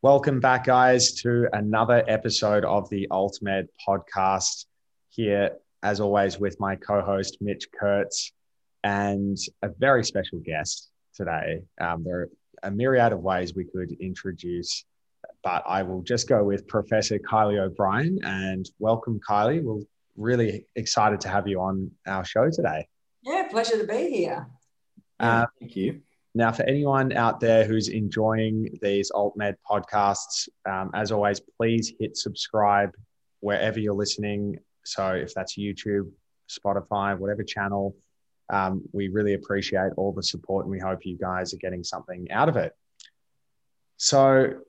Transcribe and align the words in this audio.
Welcome 0.00 0.38
back, 0.38 0.62
guys, 0.62 1.10
to 1.22 1.48
another 1.52 2.04
episode 2.06 2.64
of 2.64 2.88
the 2.88 3.08
AltMed 3.10 3.66
podcast. 3.84 4.66
Here, 5.08 5.56
as 5.82 5.98
always, 5.98 6.38
with 6.38 6.60
my 6.60 6.76
co 6.76 7.00
host, 7.00 7.38
Mitch 7.40 7.66
Kurtz, 7.76 8.30
and 8.84 9.36
a 9.62 9.70
very 9.70 10.04
special 10.04 10.38
guest 10.38 10.90
today. 11.16 11.62
Um, 11.80 12.04
there 12.04 12.20
are 12.20 12.28
a 12.62 12.70
myriad 12.70 13.12
of 13.12 13.18
ways 13.22 13.56
we 13.56 13.64
could 13.64 13.90
introduce, 14.00 14.84
but 15.42 15.64
I 15.66 15.82
will 15.82 16.02
just 16.02 16.28
go 16.28 16.44
with 16.44 16.68
Professor 16.68 17.18
Kylie 17.18 17.58
O'Brien. 17.58 18.20
And 18.22 18.70
welcome, 18.78 19.18
Kylie. 19.28 19.64
We're 19.64 19.82
really 20.16 20.64
excited 20.76 21.20
to 21.22 21.28
have 21.28 21.48
you 21.48 21.60
on 21.60 21.90
our 22.06 22.24
show 22.24 22.48
today. 22.50 22.86
Yeah, 23.22 23.48
pleasure 23.50 23.78
to 23.78 23.84
be 23.84 24.10
here. 24.10 24.46
Uh, 25.18 25.46
Thank 25.58 25.74
you. 25.74 26.02
Now, 26.34 26.52
for 26.52 26.62
anyone 26.64 27.12
out 27.12 27.40
there 27.40 27.64
who's 27.64 27.88
enjoying 27.88 28.78
these 28.82 29.10
AltMed 29.12 29.54
podcasts, 29.68 30.48
um, 30.68 30.90
as 30.94 31.10
always, 31.10 31.40
please 31.40 31.92
hit 31.98 32.16
subscribe 32.16 32.90
wherever 33.40 33.80
you're 33.80 33.94
listening. 33.94 34.58
So, 34.84 35.14
if 35.14 35.34
that's 35.34 35.58
YouTube, 35.58 36.10
Spotify, 36.48 37.18
whatever 37.18 37.42
channel, 37.42 37.96
um, 38.50 38.82
we 38.92 39.08
really 39.08 39.34
appreciate 39.34 39.92
all 39.96 40.12
the 40.12 40.22
support 40.22 40.64
and 40.64 40.70
we 40.70 40.78
hope 40.78 41.04
you 41.04 41.18
guys 41.18 41.52
are 41.52 41.58
getting 41.58 41.84
something 41.84 42.30
out 42.30 42.48
of 42.48 42.56
it. 42.56 42.72
So, 43.96 44.60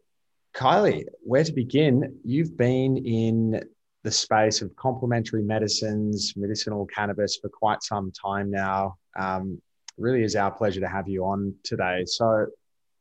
Kylie, 0.56 1.06
where 1.22 1.44
to 1.44 1.54
begin? 1.54 2.20
You've 2.26 2.58
been 2.58 2.98
in 2.98 3.62
the 4.04 4.12
space 4.12 4.62
of 4.62 4.76
complementary 4.76 5.44
medicines, 5.44 6.34
medicinal 6.36 6.86
cannabis 6.88 7.38
for 7.38 7.50
quite 7.50 7.84
some 7.84 8.12
time 8.12 8.50
now. 8.50 8.98
Um, 9.18 9.62
really 10.00 10.24
is 10.24 10.36
our 10.36 10.52
pleasure 10.52 10.80
to 10.80 10.88
have 10.88 11.08
you 11.08 11.26
on 11.26 11.56
today. 11.64 12.04
So 12.06 12.48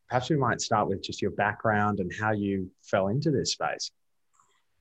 perhaps 0.09 0.31
we 0.31 0.37
might 0.37 0.61
start 0.61 0.89
with 0.89 1.03
just 1.03 1.23
your 1.23 1.31
background 1.33 2.01
and 2.01 2.13
how 2.13 2.33
you 2.33 2.71
fell 2.83 3.09
into 3.09 3.31
this 3.31 3.53
space. 3.53 3.91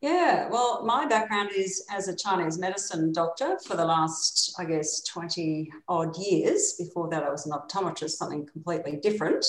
Yeah, 0.02 0.48
well, 0.50 0.84
my 0.86 1.08
background 1.08 1.50
is 1.56 1.84
as 1.92 2.08
a 2.08 2.16
Chinese 2.16 2.59
medicine 2.59 3.12
doctor 3.12 3.58
for 3.66 3.76
the 3.76 3.86
last, 3.86 4.54
I 4.59 4.66
guess, 4.66 5.02
20 5.02 5.72
odd 5.88 6.16
years. 6.18 6.74
Before 6.78 7.09
that, 7.09 7.24
I 7.24 7.32
was 7.32 7.48
an 7.48 7.54
optometrist, 7.54 8.12
something 8.12 8.46
completely 8.46 8.98
different. 8.98 9.44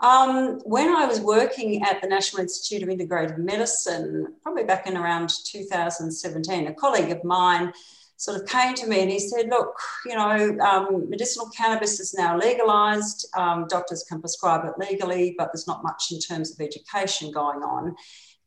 Um, 0.00 0.60
when 0.64 0.94
I 0.94 1.06
was 1.06 1.20
working 1.20 1.82
at 1.84 2.00
the 2.00 2.08
National 2.08 2.42
Institute 2.42 2.82
of 2.82 2.88
Integrative 2.88 3.38
Medicine, 3.38 4.34
probably 4.42 4.64
back 4.64 4.88
in 4.88 4.96
around 4.96 5.30
2017, 5.44 6.66
a 6.66 6.74
colleague 6.74 7.10
of 7.10 7.22
mine 7.22 7.72
sort 8.18 8.40
of 8.40 8.48
came 8.48 8.74
to 8.74 8.86
me 8.86 9.00
and 9.00 9.10
he 9.10 9.20
said, 9.20 9.48
Look, 9.48 9.78
you 10.04 10.14
know, 10.14 10.58
um, 10.58 11.08
medicinal 11.08 11.48
cannabis 11.56 12.00
is 12.00 12.14
now 12.14 12.36
legalized. 12.36 13.26
Um, 13.36 13.66
doctors 13.68 14.04
can 14.08 14.20
prescribe 14.20 14.64
it 14.66 14.78
legally, 14.78 15.34
but 15.38 15.50
there's 15.52 15.68
not 15.68 15.84
much 15.84 16.08
in 16.10 16.18
terms 16.18 16.50
of 16.50 16.60
education 16.60 17.30
going 17.30 17.62
on. 17.62 17.94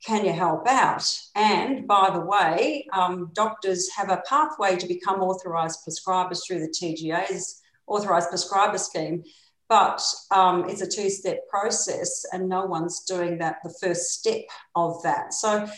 Can 0.06 0.26
you 0.26 0.34
help 0.34 0.68
out? 0.68 1.10
And 1.36 1.88
by 1.88 2.10
the 2.12 2.20
way, 2.20 2.86
um, 2.92 3.32
doctors 3.34 3.90
have 3.96 4.10
a 4.10 4.22
pathway 4.28 4.76
to 4.76 4.88
become 4.88 5.22
authorised 5.22 5.80
prescribers 5.88 6.46
through 6.46 6.60
the 6.60 6.68
TGA's 6.68 7.62
authorised 7.88 8.30
prescriber 8.30 8.78
scheme, 8.78 9.24
but 9.70 10.02
um, 10.32 10.68
it's 10.68 10.82
a 10.82 10.88
two 10.88 11.10
step 11.10 11.48
process, 11.48 12.26
and 12.34 12.50
no 12.50 12.66
one's 12.66 13.06
doing 13.06 13.38
that, 13.38 13.58
the 13.64 13.74
first 13.82 14.20
step 14.20 14.42
of 14.76 15.02
that. 15.04 15.34
So 15.34 15.70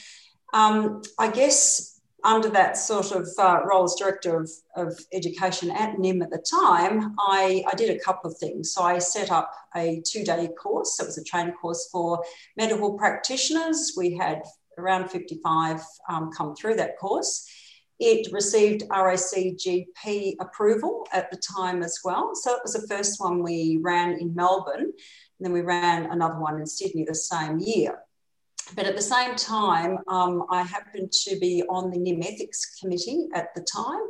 um, 0.53 1.01
I 1.19 1.29
guess 1.29 1.92
under 2.23 2.49
that 2.49 2.77
sort 2.77 3.11
of 3.11 3.27
uh, 3.37 3.59
role 3.65 3.83
as 3.83 3.95
director 3.95 4.37
of, 4.37 4.49
of 4.75 4.97
education 5.11 5.69
at 5.71 5.99
NIM 5.99 6.21
at 6.21 6.29
the 6.29 6.37
time, 6.37 7.15
I, 7.19 7.63
I 7.71 7.75
did 7.75 7.89
a 7.89 7.99
couple 7.99 8.31
of 8.31 8.37
things. 8.37 8.71
So 8.73 8.81
I 8.81 8.99
set 8.99 9.29
up 9.29 9.51
a 9.75 10.01
two 10.05 10.23
day 10.23 10.49
course. 10.61 10.99
It 10.99 11.05
was 11.05 11.17
a 11.17 11.23
training 11.23 11.55
course 11.55 11.89
for 11.91 12.23
medical 12.55 12.97
practitioners. 12.97 13.93
We 13.97 14.15
had 14.15 14.43
around 14.77 15.09
55 15.09 15.81
um, 16.09 16.31
come 16.31 16.55
through 16.55 16.75
that 16.75 16.97
course. 16.97 17.47
It 17.99 18.31
received 18.31 18.89
RACGP 18.89 20.35
approval 20.39 21.05
at 21.13 21.29
the 21.29 21.37
time 21.37 21.83
as 21.83 21.99
well. 22.03 22.31
So 22.35 22.53
it 22.55 22.61
was 22.63 22.73
the 22.73 22.87
first 22.87 23.19
one 23.19 23.43
we 23.43 23.79
ran 23.81 24.13
in 24.19 24.33
Melbourne. 24.33 24.81
And 24.81 24.93
then 25.39 25.53
we 25.53 25.61
ran 25.61 26.11
another 26.11 26.39
one 26.39 26.59
in 26.59 26.65
Sydney 26.65 27.05
the 27.07 27.15
same 27.15 27.59
year. 27.59 27.99
But 28.75 28.85
at 28.85 28.95
the 28.95 29.01
same 29.01 29.35
time, 29.35 29.97
um, 30.07 30.45
I 30.49 30.63
happened 30.63 31.11
to 31.11 31.39
be 31.39 31.63
on 31.69 31.91
the 31.91 31.97
NIM 31.97 32.21
Ethics 32.23 32.79
Committee 32.79 33.27
at 33.33 33.53
the 33.55 33.61
time. 33.61 34.01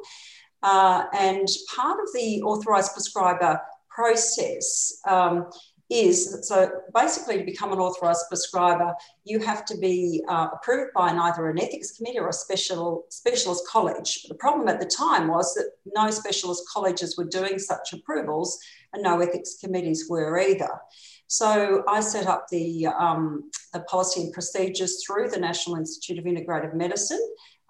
Uh, 0.62 1.06
and 1.14 1.48
part 1.76 2.00
of 2.00 2.08
the 2.14 2.42
authorised 2.44 2.94
prescriber 2.94 3.60
process 3.90 5.00
um, 5.08 5.50
is 5.90 6.48
so 6.48 6.72
basically 6.96 7.38
to 7.38 7.44
become 7.44 7.72
an 7.72 7.80
authorised 7.80 8.26
prescriber, 8.30 8.94
you 9.26 9.40
have 9.40 9.66
to 9.66 9.78
be 9.78 10.24
uh, 10.28 10.48
approved 10.54 10.92
by 10.96 11.10
either 11.10 11.50
an 11.50 11.62
ethics 11.62 11.92
committee 11.92 12.20
or 12.20 12.30
a 12.30 12.34
special 12.34 13.06
specialist 13.10 13.68
college. 13.68 14.20
But 14.24 14.30
the 14.30 14.40
problem 14.40 14.68
at 14.70 14.80
the 14.80 14.86
time 14.86 15.28
was 15.28 15.54
that 15.56 15.70
no 15.96 16.10
specialist 16.10 16.64
colleges 16.72 17.18
were 17.18 17.26
doing 17.26 17.60
such 17.60 17.94
approvals, 17.94 18.58
and 18.94 19.04
no 19.04 19.20
ethics 19.20 19.58
committees 19.62 20.08
were 20.10 20.40
either. 20.40 20.80
So 21.28 21.84
I 21.88 22.02
set 22.02 22.28
up 22.28 22.48
the, 22.50 22.88
um, 22.88 23.50
the 23.74 23.82
policy 23.82 24.22
and 24.22 24.34
procedures 24.34 25.04
through 25.06 25.30
the 25.30 25.40
National 25.40 25.78
Institute 25.78 26.20
of 26.20 26.26
Integrative 26.26 26.74
Medicine. 26.74 27.22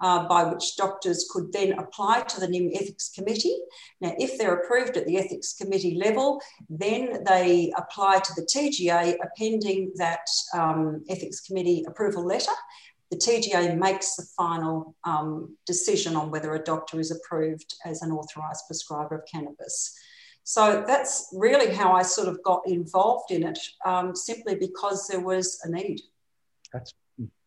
Uh, 0.01 0.27
by 0.27 0.43
which 0.43 0.75
doctors 0.75 1.29
could 1.31 1.53
then 1.53 1.71
apply 1.79 2.19
to 2.19 2.37
the 2.41 2.47
NIM 2.47 2.71
Ethics 2.73 3.09
Committee. 3.09 3.57
Now, 4.01 4.13
if 4.17 4.37
they're 4.37 4.55
approved 4.55 4.97
at 4.97 5.05
the 5.05 5.17
Ethics 5.17 5.53
Committee 5.53 5.95
level, 5.95 6.41
then 6.69 7.23
they 7.23 7.71
apply 7.77 8.19
to 8.19 8.33
the 8.35 8.41
TGA 8.41 9.15
appending 9.23 9.93
that 9.95 10.27
um, 10.53 11.05
Ethics 11.07 11.39
Committee 11.39 11.85
approval 11.87 12.25
letter. 12.25 12.51
The 13.11 13.17
TGA 13.17 13.77
makes 13.77 14.15
the 14.15 14.25
final 14.35 14.95
um, 15.03 15.55
decision 15.65 16.15
on 16.15 16.31
whether 16.31 16.53
a 16.55 16.63
doctor 16.63 16.99
is 16.99 17.11
approved 17.11 17.75
as 17.85 18.01
an 18.01 18.11
authorised 18.11 18.63
prescriber 18.67 19.19
of 19.19 19.25
cannabis. 19.31 19.97
So 20.43 20.83
that's 20.85 21.33
really 21.33 21.73
how 21.73 21.93
I 21.93 22.01
sort 22.01 22.27
of 22.27 22.41
got 22.43 22.61
involved 22.67 23.31
in 23.31 23.43
it, 23.43 23.59
um, 23.85 24.15
simply 24.15 24.55
because 24.55 25.07
there 25.07 25.21
was 25.21 25.59
a 25.63 25.69
need. 25.69 26.01
That's 26.73 26.93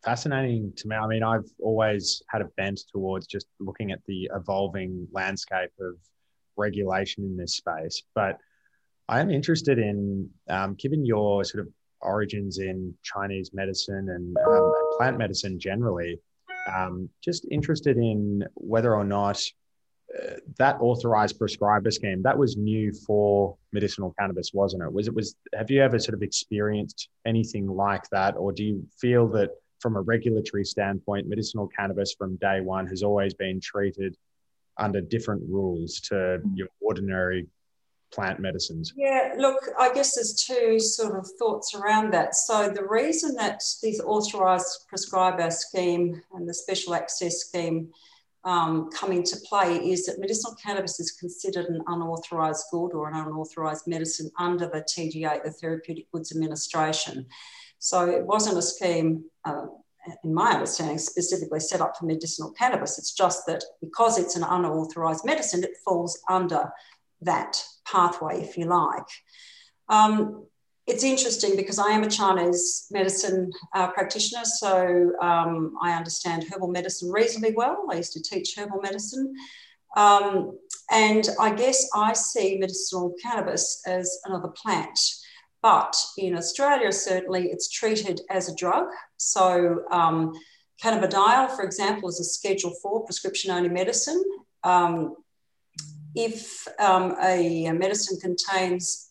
fascinating 0.02 0.72
to 0.76 0.88
me. 0.88 0.96
I 0.96 1.06
mean, 1.06 1.22
I've 1.22 1.50
always 1.60 2.22
had 2.28 2.40
a 2.40 2.46
bent 2.56 2.80
towards 2.92 3.26
just 3.26 3.46
looking 3.60 3.92
at 3.92 4.00
the 4.06 4.30
evolving 4.34 5.08
landscape 5.12 5.70
of 5.80 5.96
regulation 6.56 7.24
in 7.24 7.36
this 7.36 7.56
space, 7.56 8.02
but 8.14 8.38
I 9.08 9.20
am 9.20 9.30
interested 9.30 9.78
in, 9.78 10.30
um, 10.48 10.74
given 10.74 11.04
your 11.04 11.44
sort 11.44 11.66
of 11.66 11.72
origins 12.00 12.58
in 12.58 12.94
Chinese 13.02 13.50
medicine 13.52 14.08
and, 14.08 14.36
um, 14.38 14.72
plant 14.96 15.18
medicine 15.18 15.58
generally, 15.58 16.18
um, 16.74 17.10
just 17.22 17.46
interested 17.50 17.98
in 17.98 18.42
whether 18.54 18.94
or 18.94 19.04
not 19.04 19.40
that 20.58 20.76
authorized 20.80 21.38
prescriber 21.38 21.90
scheme 21.90 22.22
that 22.22 22.36
was 22.36 22.56
new 22.56 22.92
for 22.92 23.56
medicinal 23.72 24.14
cannabis 24.18 24.52
wasn't 24.52 24.82
it? 24.82 24.92
Was 24.92 25.08
it 25.08 25.14
was 25.14 25.36
have 25.54 25.70
you 25.70 25.82
ever 25.82 25.98
sort 25.98 26.14
of 26.14 26.22
experienced 26.22 27.08
anything 27.24 27.66
like 27.66 28.08
that? 28.10 28.36
Or 28.36 28.52
do 28.52 28.64
you 28.64 28.86
feel 28.98 29.28
that 29.28 29.50
from 29.80 29.96
a 29.96 30.00
regulatory 30.00 30.64
standpoint 30.64 31.28
medicinal 31.28 31.68
cannabis 31.68 32.14
from 32.14 32.36
day 32.36 32.60
one 32.60 32.86
has 32.86 33.02
always 33.02 33.34
been 33.34 33.60
treated 33.60 34.16
under 34.78 35.00
different 35.00 35.42
rules 35.48 36.00
to 36.00 36.40
your 36.54 36.68
ordinary 36.80 37.46
plant 38.12 38.40
medicines? 38.40 38.92
Yeah 38.96 39.34
look 39.36 39.68
i 39.78 39.92
guess 39.92 40.14
there's 40.14 40.34
two 40.34 40.78
sort 40.78 41.18
of 41.18 41.28
thoughts 41.38 41.74
around 41.74 42.12
that. 42.12 42.34
So 42.34 42.70
the 42.70 42.86
reason 42.86 43.34
that 43.36 43.62
this 43.82 44.00
authorized 44.00 44.86
prescriber 44.88 45.50
scheme 45.50 46.22
and 46.32 46.48
the 46.48 46.54
special 46.54 46.94
access 46.94 47.40
scheme 47.40 47.90
um, 48.46 48.88
come 48.90 49.10
into 49.10 49.36
play 49.48 49.76
is 49.76 50.06
that 50.06 50.20
medicinal 50.20 50.54
cannabis 50.54 51.00
is 51.00 51.10
considered 51.10 51.66
an 51.66 51.82
unauthorised 51.88 52.64
good 52.70 52.94
or 52.94 53.08
an 53.08 53.14
unauthorised 53.14 53.88
medicine 53.88 54.30
under 54.38 54.66
the 54.66 54.82
TGA, 54.82 55.42
the 55.42 55.50
Therapeutic 55.50 56.10
Goods 56.12 56.30
Administration. 56.30 57.26
So 57.80 58.08
it 58.08 58.24
wasn't 58.24 58.58
a 58.58 58.62
scheme, 58.62 59.24
uh, 59.44 59.66
in 60.22 60.32
my 60.32 60.52
understanding, 60.52 60.98
specifically 60.98 61.58
set 61.58 61.80
up 61.80 61.96
for 61.96 62.06
medicinal 62.06 62.52
cannabis. 62.52 62.98
It's 62.98 63.12
just 63.12 63.44
that 63.48 63.64
because 63.80 64.16
it's 64.16 64.36
an 64.36 64.44
unauthorised 64.44 65.24
medicine, 65.24 65.64
it 65.64 65.76
falls 65.84 66.16
under 66.28 66.70
that 67.22 67.60
pathway, 67.84 68.40
if 68.40 68.56
you 68.56 68.66
like. 68.66 69.08
Um, 69.88 70.46
it's 70.86 71.02
interesting 71.02 71.56
because 71.56 71.78
I 71.78 71.88
am 71.88 72.04
a 72.04 72.10
Chinese 72.10 72.86
medicine 72.92 73.50
uh, 73.74 73.88
practitioner, 73.88 74.44
so 74.44 75.12
um, 75.20 75.74
I 75.82 75.92
understand 75.94 76.44
herbal 76.44 76.68
medicine 76.68 77.10
reasonably 77.10 77.54
well. 77.56 77.86
I 77.90 77.96
used 77.96 78.12
to 78.12 78.22
teach 78.22 78.56
herbal 78.56 78.80
medicine. 78.80 79.34
Um, 79.96 80.56
and 80.90 81.28
I 81.40 81.52
guess 81.54 81.88
I 81.94 82.12
see 82.12 82.58
medicinal 82.58 83.14
cannabis 83.20 83.82
as 83.86 84.20
another 84.26 84.48
plant. 84.48 84.98
But 85.60 85.96
in 86.16 86.36
Australia, 86.36 86.92
certainly 86.92 87.46
it's 87.46 87.68
treated 87.68 88.20
as 88.30 88.48
a 88.48 88.54
drug. 88.54 88.86
So, 89.16 89.82
um, 89.90 90.32
cannabidiol, 90.80 91.56
for 91.56 91.64
example, 91.64 92.08
is 92.08 92.20
a 92.20 92.24
Schedule 92.24 92.74
4 92.80 93.04
prescription 93.04 93.50
only 93.50 93.70
medicine. 93.70 94.22
Um, 94.62 95.16
if 96.14 96.66
um, 96.78 97.16
a 97.20 97.72
medicine 97.72 98.18
contains 98.20 99.05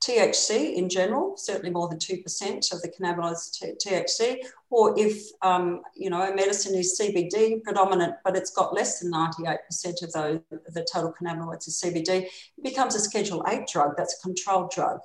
THC 0.00 0.74
in 0.74 0.88
general, 0.88 1.36
certainly 1.36 1.70
more 1.70 1.88
than 1.88 1.98
2% 1.98 2.72
of 2.72 2.82
the 2.82 2.88
cannabinoids 2.88 3.60
THC, 3.84 4.38
or 4.70 4.98
if, 4.98 5.22
um, 5.42 5.82
you 5.94 6.10
know, 6.10 6.22
a 6.22 6.34
medicine 6.34 6.74
is 6.74 7.00
CBD 7.00 7.62
predominant, 7.62 8.14
but 8.24 8.36
it's 8.36 8.50
got 8.50 8.74
less 8.74 9.00
than 9.00 9.12
98% 9.12 9.56
of 10.02 10.12
the, 10.12 10.42
the 10.68 10.86
total 10.92 11.14
cannabinoids 11.20 11.66
is 11.66 11.82
CBD, 11.82 12.24
it 12.24 12.30
becomes 12.62 12.94
a 12.94 13.00
Schedule 13.00 13.44
8 13.48 13.66
drug. 13.66 13.94
That's 13.96 14.18
a 14.18 14.22
controlled 14.22 14.70
drug. 14.70 15.00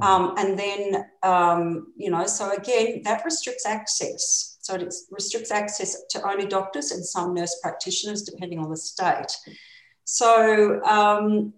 Mm-hmm. 0.00 0.02
Um, 0.02 0.34
and 0.38 0.58
then, 0.58 1.04
um, 1.22 1.92
you 1.96 2.10
know, 2.10 2.26
so 2.26 2.52
again, 2.52 3.02
that 3.04 3.24
restricts 3.24 3.66
access. 3.66 4.56
So 4.60 4.74
it 4.74 4.94
restricts 5.10 5.50
access 5.50 6.04
to 6.10 6.28
only 6.28 6.46
doctors 6.46 6.92
and 6.92 7.04
some 7.04 7.34
nurse 7.34 7.58
practitioners, 7.60 8.22
depending 8.22 8.60
on 8.60 8.70
the 8.70 8.76
state. 8.76 9.36
So 10.04 10.82
um, 10.84 11.52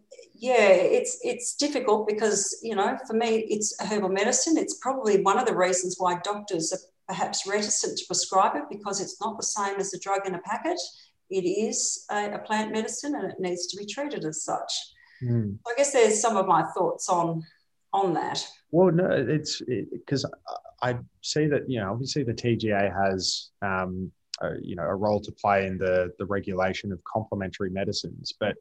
yeah, 0.45 0.69
it's 0.69 1.19
it's 1.23 1.55
difficult 1.55 2.07
because 2.07 2.61
you 2.63 2.77
know 2.77 2.99
for 3.07 3.15
me 3.15 3.47
it's 3.49 3.75
a 3.81 3.87
herbal 3.87 4.11
medicine. 4.11 4.59
It's 4.59 4.77
probably 4.77 5.23
one 5.23 5.39
of 5.39 5.47
the 5.47 5.57
reasons 5.57 5.97
why 5.99 6.19
doctors 6.23 6.71
are 6.71 6.85
perhaps 7.09 7.47
reticent 7.47 7.97
to 7.97 8.05
prescribe 8.07 8.55
it 8.55 8.65
because 8.71 9.01
it's 9.01 9.19
not 9.23 9.39
the 9.39 9.43
same 9.43 9.77
as 9.81 9.95
a 9.95 9.99
drug 9.99 10.27
in 10.27 10.35
a 10.35 10.41
packet. 10.41 10.79
It 11.31 11.47
is 11.47 12.05
a, 12.11 12.35
a 12.35 12.39
plant 12.41 12.73
medicine 12.73 13.15
and 13.15 13.25
it 13.31 13.41
needs 13.41 13.69
to 13.69 13.79
be 13.79 13.87
treated 13.87 14.27
as 14.27 14.45
such. 14.45 14.71
Mm. 15.23 15.57
So 15.65 15.73
I 15.73 15.75
guess 15.79 15.93
there's 15.95 16.21
some 16.21 16.37
of 16.37 16.47
my 16.47 16.63
thoughts 16.77 17.09
on 17.09 17.43
on 17.95 18.13
that. 18.13 18.47
Well, 18.71 18.93
no, 18.93 19.09
it's 19.11 19.63
because 19.63 20.25
it, 20.25 20.31
I 20.83 20.99
see 21.23 21.47
that 21.47 21.71
you 21.71 21.81
know 21.81 21.91
obviously 21.91 22.23
the 22.23 22.35
TGA 22.35 22.93
has 22.95 23.49
um, 23.63 24.13
a, 24.43 24.51
you 24.61 24.77
know 24.77 24.85
a 24.85 24.95
role 24.95 25.23
to 25.23 25.33
play 25.33 25.67
in 25.67 25.79
the 25.79 26.13
the 26.19 26.27
regulation 26.27 26.93
of 26.93 27.03
complementary 27.05 27.71
medicines, 27.71 28.35
but 28.39 28.57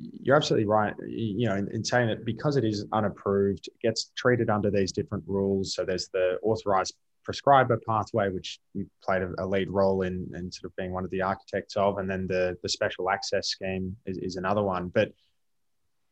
you're 0.00 0.36
absolutely 0.36 0.66
right. 0.66 0.94
You 1.06 1.48
know, 1.48 1.56
in, 1.56 1.68
in, 1.68 1.84
saying 1.84 2.08
that 2.08 2.24
because 2.24 2.56
it 2.56 2.64
is 2.64 2.86
unapproved, 2.92 3.68
it 3.68 3.80
gets 3.82 4.12
treated 4.16 4.48
under 4.48 4.70
these 4.70 4.92
different 4.92 5.24
rules. 5.26 5.74
So 5.74 5.84
there's 5.84 6.08
the 6.08 6.38
authorized 6.42 6.94
prescriber 7.22 7.78
pathway, 7.86 8.30
which 8.30 8.60
you 8.72 8.88
played 9.04 9.22
a, 9.38 9.46
lead 9.46 9.70
role 9.70 10.02
in, 10.02 10.30
and 10.32 10.52
sort 10.52 10.70
of 10.70 10.76
being 10.76 10.92
one 10.92 11.04
of 11.04 11.10
the 11.10 11.22
architects 11.22 11.76
of, 11.76 11.98
and 11.98 12.08
then 12.08 12.26
the 12.26 12.56
the 12.62 12.68
special 12.68 13.10
access 13.10 13.48
scheme 13.48 13.96
is, 14.06 14.18
is 14.18 14.36
another 14.36 14.62
one. 14.62 14.88
But 14.88 15.12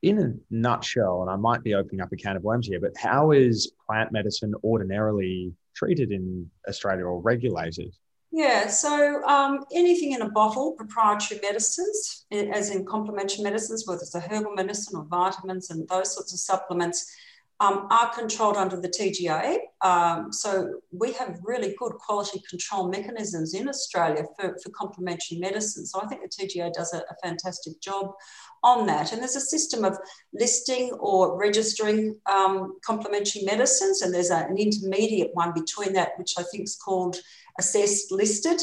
in 0.03 0.19
a 0.19 0.35
nutshell, 0.51 1.23
and 1.23 1.31
I 1.31 1.37
might 1.37 1.63
be 1.63 1.75
opening 1.75 2.01
up 2.01 2.13
a 2.13 2.17
can 2.17 2.37
of 2.37 2.43
worms 2.43 2.67
here, 2.67 2.81
but 2.81 2.97
how 2.97 3.33
is 3.33 3.73
plant 3.87 4.13
medicine 4.13 4.55
ordinarily 4.63 5.53
treated 5.75 6.13
in 6.13 6.51
Australia 6.69 7.05
or 7.05 7.21
regulated? 7.21 7.95
Yeah, 8.31 8.69
so 8.69 9.23
um, 9.25 9.65
anything 9.73 10.13
in 10.13 10.21
a 10.21 10.29
bottle, 10.29 10.73
proprietary 10.73 11.41
medicines, 11.43 12.27
as 12.31 12.71
in 12.71 12.85
complementary 12.85 13.43
medicines, 13.43 13.85
whether 13.87 14.03
it's 14.03 14.15
a 14.15 14.21
herbal 14.21 14.53
medicine 14.55 14.99
or 14.99 15.05
vitamins 15.05 15.71
and 15.71 15.89
those 15.89 16.15
sorts 16.15 16.35
of 16.35 16.39
supplements, 16.39 17.11
um, 17.61 17.89
are 17.91 18.15
controlled 18.15 18.57
under 18.57 18.81
the 18.81 18.89
TGA. 18.89 19.57
Um, 19.81 20.33
so 20.33 20.81
we 20.93 21.13
have 21.13 21.41
really 21.43 21.75
good 21.77 21.93
quality 21.95 22.41
control 22.49 22.89
mechanisms 22.89 23.55
in 23.55 23.69
Australia 23.69 24.25
for, 24.39 24.57
for 24.63 24.71
complementary 24.71 25.39
medicine. 25.39 25.85
So 25.85 26.01
I 26.01 26.07
think 26.07 26.23
the 26.23 26.29
TGA 26.29 26.73
does 26.73 26.95
a, 26.95 26.99
a, 26.99 27.17
fantastic 27.23 27.81
job 27.81 28.13
on 28.63 28.87
that. 28.87 29.13
And 29.13 29.21
there's 29.21 29.37
a 29.37 29.41
system 29.41 29.85
of 29.85 29.99
listing 30.33 30.93
or 31.01 31.37
registering 31.37 32.21
um, 32.33 32.77
complementary 32.85 33.43
medicines, 33.43 34.03
and 34.03 34.15
there's 34.15 34.31
a, 34.31 34.47
an 34.47 34.57
intermediate 34.57 35.31
one 35.35 35.53
between 35.53 35.93
that, 35.95 36.11
which 36.17 36.35
I 36.39 36.45
think 36.45 36.65
is 36.65 36.77
called 36.77 37.17
assessed 37.59 38.11
listed. 38.11 38.61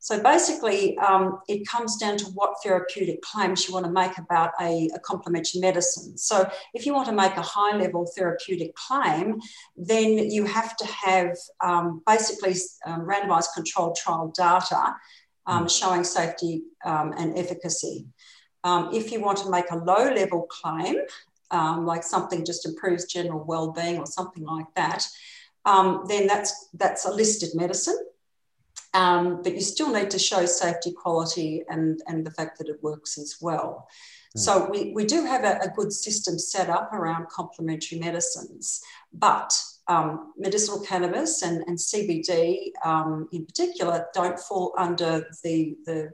So 0.00 0.22
basically, 0.22 0.96
um, 0.98 1.40
it 1.48 1.66
comes 1.66 1.96
down 1.96 2.16
to 2.18 2.26
what 2.26 2.54
therapeutic 2.62 3.20
claims 3.20 3.66
you 3.66 3.74
want 3.74 3.84
to 3.84 3.92
make 3.92 4.16
about 4.16 4.52
a, 4.60 4.88
a, 4.94 4.98
complementary 5.00 5.60
medicine. 5.60 6.16
So 6.16 6.48
if 6.72 6.86
you 6.86 6.94
want 6.94 7.08
to 7.08 7.14
make 7.14 7.36
a 7.36 7.42
high 7.42 7.76
level 7.76 8.08
therapeutic 8.16 8.76
claim, 8.76 9.40
then 9.76 10.30
you 10.30 10.44
have 10.44 10.76
to 10.76 10.86
have 10.86 11.36
um, 11.62 12.00
basically 12.06 12.54
um, 12.86 13.00
randomized 13.00 13.48
controlled 13.54 13.96
trial 13.96 14.32
data 14.36 14.94
um, 15.46 15.62
hmm. 15.62 15.68
showing 15.68 16.04
safety 16.04 16.62
um, 16.84 17.12
and 17.18 17.36
efficacy. 17.36 18.06
Um, 18.62 18.90
if 18.92 19.10
you 19.10 19.20
want 19.20 19.38
to 19.38 19.50
make 19.50 19.70
a 19.70 19.76
low 19.76 20.12
level 20.12 20.42
claim, 20.42 20.96
like 21.50 22.04
something 22.04 22.44
just 22.44 22.66
improves 22.66 23.06
general 23.06 23.44
well 23.44 23.72
being 23.72 23.98
or 23.98 24.06
something 24.06 24.44
like 24.44 24.72
that, 24.76 25.06
then 25.64 26.26
that's, 26.28 26.68
that's 26.74 27.04
a 27.04 27.10
listed 27.10 27.50
medicine. 27.54 27.98
Um, 28.94 29.42
but 29.42 29.54
you 29.54 29.60
still 29.60 29.92
need 29.92 30.10
to 30.10 30.18
show 30.18 30.46
safety, 30.46 30.92
quality, 30.92 31.62
and, 31.68 32.00
and 32.06 32.24
the 32.24 32.30
fact 32.30 32.58
that 32.58 32.68
it 32.68 32.82
works 32.82 33.18
as 33.18 33.36
well. 33.40 33.86
Mm. 34.36 34.40
So 34.40 34.70
we, 34.70 34.92
we 34.92 35.04
do 35.04 35.24
have 35.24 35.44
a, 35.44 35.58
a, 35.62 35.68
good 35.74 35.92
system 35.92 36.38
set 36.38 36.70
up 36.70 36.92
around 36.92 37.28
complementary 37.28 37.98
medicines, 37.98 38.80
but 39.12 39.52
um, 39.88 40.32
medicinal 40.38 40.80
cannabis 40.80 41.42
and, 41.42 41.62
and 41.66 41.76
CBD 41.78 42.70
um, 42.84 43.28
in 43.32 43.44
particular 43.46 44.06
don't 44.14 44.38
fall 44.38 44.74
under 44.78 45.26
the, 45.42 45.76
the 45.86 46.10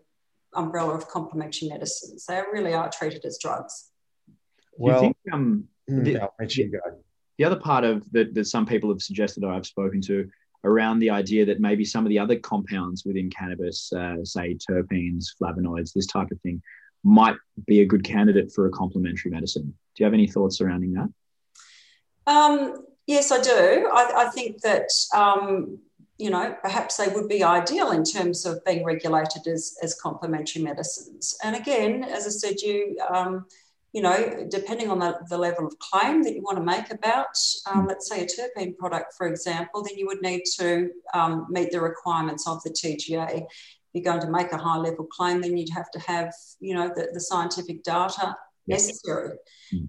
umbrella 0.55 0.94
of 0.94 1.09
complementary 1.09 1.69
medicines. 1.69 2.26
They 2.26 2.41
really 2.53 2.73
are 2.73 2.91
treated 2.91 3.25
as 3.25 3.38
drugs. 3.38 3.91
Well, 4.76 5.00
think, 5.00 5.17
um, 5.32 5.65
mm, 5.91 6.05
the, 6.05 6.12
the, 6.38 6.99
the, 7.38 7.44
other 7.44 7.56
part 7.56 7.85
of 7.85 8.11
that, 8.12 8.35
that 8.35 8.47
some 8.47 8.67
people 8.67 8.91
have 8.91 9.03
suggested 9.03 9.44
or 9.44 9.53
I've 9.53 9.67
spoken 9.67 10.00
to 10.03 10.29
around 10.64 10.99
the 10.99 11.11
idea 11.11 11.44
that 11.46 11.61
maybe 11.61 11.84
some 11.84 12.05
of 12.05 12.11
the 12.11 12.19
other 12.19 12.37
compounds 12.37 13.05
within 13.05 13.31
cannabis, 13.31 13.93
uh, 13.93 14.25
say 14.25 14.55
terpenes, 14.55 15.26
flavonoids, 15.40 15.93
this 15.93 16.06
type 16.06 16.31
of 16.31 16.40
thing, 16.40 16.61
might 17.05 17.37
be 17.66 17.81
a 17.81 17.87
good 17.87 18.02
candidate 18.02 18.50
for 18.50 18.66
a 18.66 18.70
complementary 18.70 19.31
medicine. 19.31 19.75
Do 19.94 20.02
you 20.02 20.05
have 20.05 20.14
any 20.14 20.26
thoughts 20.26 20.58
surrounding 20.58 20.94
that? 20.94 21.08
Um, 22.26 22.84
yes, 23.06 23.31
I 23.31 23.43
do. 23.43 23.90
I, 23.93 24.26
I 24.26 24.31
think 24.31 24.62
that 24.62 24.90
um, 25.14 25.78
you 26.16 26.31
know 26.31 26.56
perhaps 26.62 26.96
they 26.96 27.08
would 27.08 27.28
be 27.28 27.44
ideal 27.44 27.90
in 27.90 28.05
terms 28.05 28.46
of 28.46 28.64
being 28.64 28.84
regulated 28.84 29.46
as 29.46 29.76
as 29.82 29.94
complementary 29.94 30.62
medicines. 30.62 31.37
And 31.44 31.55
again, 31.55 32.05
as 32.05 32.26
I 32.26 32.31
said, 32.31 32.61
you 32.61 32.96
um, 33.12 33.46
you 33.94 34.02
know, 34.02 34.44
depending 34.50 34.91
on 34.91 34.99
the, 34.99 35.17
the 35.31 35.38
level 35.38 35.64
of 35.64 35.79
claim 35.79 36.25
that 36.25 36.35
you 36.35 36.43
want 36.43 36.58
to 36.58 36.64
make 36.64 36.91
about, 36.91 37.38
um, 37.70 37.82
hmm. 37.82 37.87
let's 37.87 38.11
say, 38.11 38.25
a 38.25 38.26
terpene 38.26 38.76
product, 38.76 39.14
for 39.17 39.29
example, 39.29 39.85
then 39.85 39.96
you 39.96 40.06
would 40.06 40.20
need 40.20 40.43
to 40.58 40.91
um, 41.14 41.46
meet 41.49 41.70
the 41.70 41.81
requirements 41.81 42.46
of 42.49 42.61
the 42.64 42.70
TGA. 42.70 43.43
If 43.43 43.46
you're 43.93 44.02
going 44.02 44.20
to 44.20 44.31
make 44.31 44.50
a 44.50 44.58
high 44.58 44.79
level 44.79 45.06
claim, 45.06 45.41
then 45.41 45.56
you'd 45.56 45.73
have 45.73 45.93
to 45.93 46.00
have, 46.00 46.35
you 46.58 46.75
know, 46.75 46.88
the, 46.88 47.11
the 47.12 47.20
scientific 47.20 47.85
data 47.85 48.37
necessary. 48.67 49.38
Mm. 49.73 49.88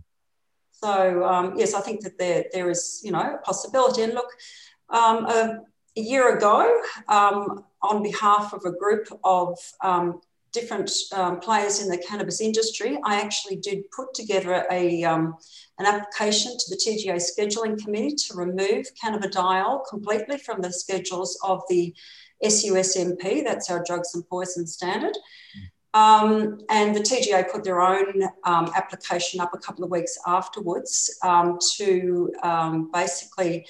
So, 0.71 1.25
um, 1.25 1.57
yes, 1.57 1.73
I 1.73 1.81
think 1.81 2.03
that 2.03 2.19
there, 2.19 2.45
there 2.53 2.69
is, 2.69 3.01
you 3.03 3.11
know, 3.11 3.37
a 3.37 3.37
possibility. 3.39 4.03
And 4.03 4.13
look, 4.13 4.29
um, 4.89 5.25
a, 5.25 5.61
a, 5.97 6.01
year 6.01 6.37
ago, 6.37 6.79
um, 7.07 7.63
on 7.81 8.03
behalf 8.03 8.53
of 8.53 8.65
a 8.65 8.71
group 8.71 9.07
of 9.23 9.57
um, 9.83 10.21
different 10.55 10.89
um, 11.13 11.39
players 11.39 11.81
in 11.81 11.89
the 11.89 11.97
cannabis 11.97 12.41
industry, 12.41 12.97
I 13.03 13.21
actually 13.21 13.57
did 13.57 13.91
put 13.91 14.13
together 14.13 14.65
a, 14.71 15.03
um, 15.03 15.35
an 15.77 15.85
application 15.85 16.53
to 16.57 16.65
the 16.69 16.77
TGA 16.77 17.17
scheduling 17.21 17.77
committee 17.83 18.15
to 18.15 18.35
remove 18.35 18.87
cannabidiol 19.03 19.81
completely 19.87 20.37
from 20.37 20.61
the 20.61 20.71
schedules 20.71 21.37
of 21.43 21.61
the 21.69 21.93
SUSMP, 22.43 23.43
that's 23.43 23.69
our 23.69 23.83
drugs 23.85 24.15
and 24.15 24.27
poison 24.27 24.65
standard. 24.65 25.17
Um, 25.93 26.59
and 26.69 26.95
the 26.95 26.99
TGA 26.99 27.51
put 27.51 27.63
their 27.63 27.81
own 27.81 28.23
um, 28.43 28.69
application 28.75 29.39
up 29.39 29.53
a 29.53 29.57
couple 29.57 29.83
of 29.85 29.91
weeks 29.91 30.17
afterwards 30.25 31.17
um, 31.23 31.57
to 31.77 32.33
um, 32.43 32.91
basically 32.91 33.65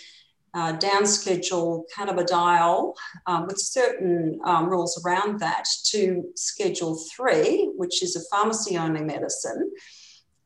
uh, 0.56 0.78
downschedule 0.78 1.84
cannabidiol 1.96 2.96
um, 3.28 3.46
with 3.46 3.60
certain 3.60 4.40
um, 4.46 4.70
rules 4.70 5.04
around 5.06 5.40
that 5.40 5.66
to 5.84 6.24
Schedule 6.36 6.98
3, 7.16 7.74
which 7.76 8.02
is 8.02 8.16
a 8.16 8.36
pharmacy 8.36 8.78
only 8.78 9.04
medicine. 9.04 9.72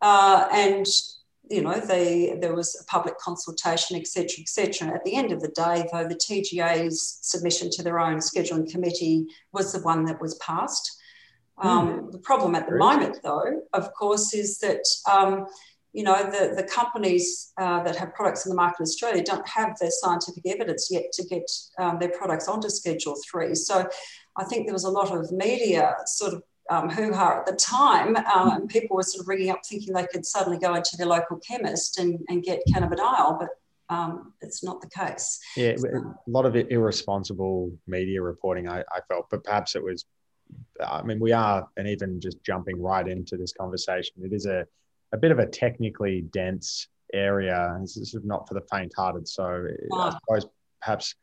Uh, 0.02 0.48
and 0.52 0.86
you 1.50 1.62
know, 1.62 1.80
they, 1.80 2.38
there 2.40 2.54
was 2.54 2.80
a 2.80 2.86
public 2.86 3.18
consultation, 3.18 3.98
etc., 3.98 4.42
etc. 4.42 4.94
At 4.94 5.04
the 5.04 5.16
end 5.16 5.32
of 5.32 5.42
the 5.42 5.50
day, 5.50 5.88
though, 5.92 6.08
the 6.08 6.16
TGA's 6.16 7.20
submission 7.22 7.70
to 7.72 7.84
their 7.84 8.00
own 8.00 8.18
scheduling 8.18 8.70
committee 8.70 9.26
was 9.52 9.74
the 9.74 9.82
one 9.82 10.06
that 10.06 10.22
was 10.22 10.36
passed. 10.36 11.00
Um, 11.58 11.88
mm. 11.88 12.12
The 12.12 12.20
problem 12.20 12.56
at 12.56 12.68
the 12.68 12.76
moment, 12.76 13.18
though, 13.24 13.64
of 13.74 13.94
course, 13.94 14.34
is 14.34 14.60
that 14.60 14.84
um, 15.12 15.48
you 15.94 16.04
know, 16.04 16.24
the, 16.24 16.54
the 16.56 16.64
companies 16.64 17.52
uh, 17.58 17.82
that 17.84 17.96
have 17.96 18.14
products 18.14 18.46
in 18.46 18.50
the 18.50 18.56
market 18.56 18.82
in 18.82 18.84
Australia 18.84 19.24
don't 19.24 19.48
have 19.48 19.78
their 19.80 19.90
scientific 19.92 20.46
evidence 20.46 20.90
yet 20.92 21.12
to 21.14 21.26
get 21.26 21.50
um, 21.80 21.98
their 22.00 22.10
products 22.10 22.48
onto 22.48 22.70
Schedule 22.70 23.16
3. 23.30 23.56
So 23.56 23.88
I 24.38 24.44
think 24.44 24.68
there 24.68 24.74
was 24.74 24.84
a 24.84 24.90
lot 24.90 25.12
of 25.12 25.32
media 25.32 25.96
sort 26.06 26.34
of 26.34 26.44
um, 26.70 26.90
hoo-ha 26.90 27.40
at 27.40 27.46
the 27.48 27.56
time, 27.56 28.16
um, 28.16 28.52
and 28.52 28.70
people 28.70 28.96
were 28.96 29.04
sort 29.04 29.24
of 29.24 29.28
ringing 29.28 29.50
up 29.50 29.62
thinking 29.66 29.94
they 29.94 30.06
could 30.06 30.24
suddenly 30.26 30.60
go 30.60 30.76
into 30.76 30.96
their 30.98 31.08
local 31.08 31.38
chemist 31.38 31.98
and, 31.98 32.20
and 32.30 32.44
get 32.44 32.62
cannabidiol, 32.72 33.40
but 33.40 33.50
um, 33.90 34.34
it's 34.42 34.64
not 34.64 34.80
the 34.82 34.90
case. 34.90 35.40
Yeah, 35.58 35.72
a 35.72 36.30
lot 36.30 36.46
of 36.46 36.56
it 36.56 36.68
irresponsible 36.70 37.72
media 37.88 38.22
reporting, 38.22 38.70
I, 38.70 38.82
I 38.82 39.00
felt, 39.08 39.32
but 39.32 39.44
perhaps 39.44 39.76
it 39.76 39.84
was, 39.84 40.06
I 40.86 41.02
mean, 41.02 41.20
we 41.20 41.32
are, 41.32 41.68
and 41.76 41.88
even 41.88 42.22
just 42.22 42.44
jumping 42.44 42.80
right 42.80 43.08
into 43.08 43.36
this 43.36 43.52
conversation, 43.52 44.18
it 44.24 44.32
is 44.32 44.46
a 44.46 44.68
a 45.12 45.18
bit 45.18 45.32
of 45.32 45.40
a 45.40 45.46
technically 45.46 46.22
dense 46.32 46.88
area. 47.14 47.78
This 47.82 47.98
is 47.98 48.16
not 48.24 48.48
for 48.48 48.54
the 48.54 48.66
faint-hearted. 48.72 49.28
So 49.28 49.68
I 49.94 50.12
suppose 50.12 50.46
perhaps 50.82 51.16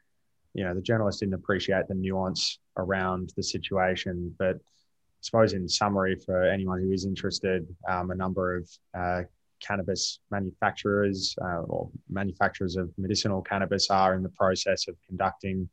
you 0.54 0.64
know 0.64 0.74
the 0.74 0.80
journalist 0.80 1.20
didn't 1.20 1.34
appreciate 1.34 1.86
the 1.88 1.94
nuance 1.94 2.58
around 2.76 3.32
the 3.36 3.42
situation, 3.42 4.34
but 4.38 4.56
I 4.56 5.20
suppose 5.20 5.52
in 5.52 5.68
summary 5.68 6.16
for 6.16 6.44
anyone 6.44 6.80
who 6.82 6.92
is 6.92 7.04
interested, 7.04 7.66
um, 7.88 8.10
a 8.10 8.14
number 8.14 8.56
of 8.56 8.70
uh, 8.96 9.22
cannabis 9.60 10.20
manufacturers 10.30 11.34
uh, 11.42 11.62
or 11.62 11.90
manufacturers 12.08 12.76
of 12.76 12.90
medicinal 12.98 13.42
cannabis 13.42 13.90
are 13.90 14.14
in 14.14 14.22
the 14.22 14.28
process 14.30 14.88
of 14.88 14.96
conducting 15.06 15.68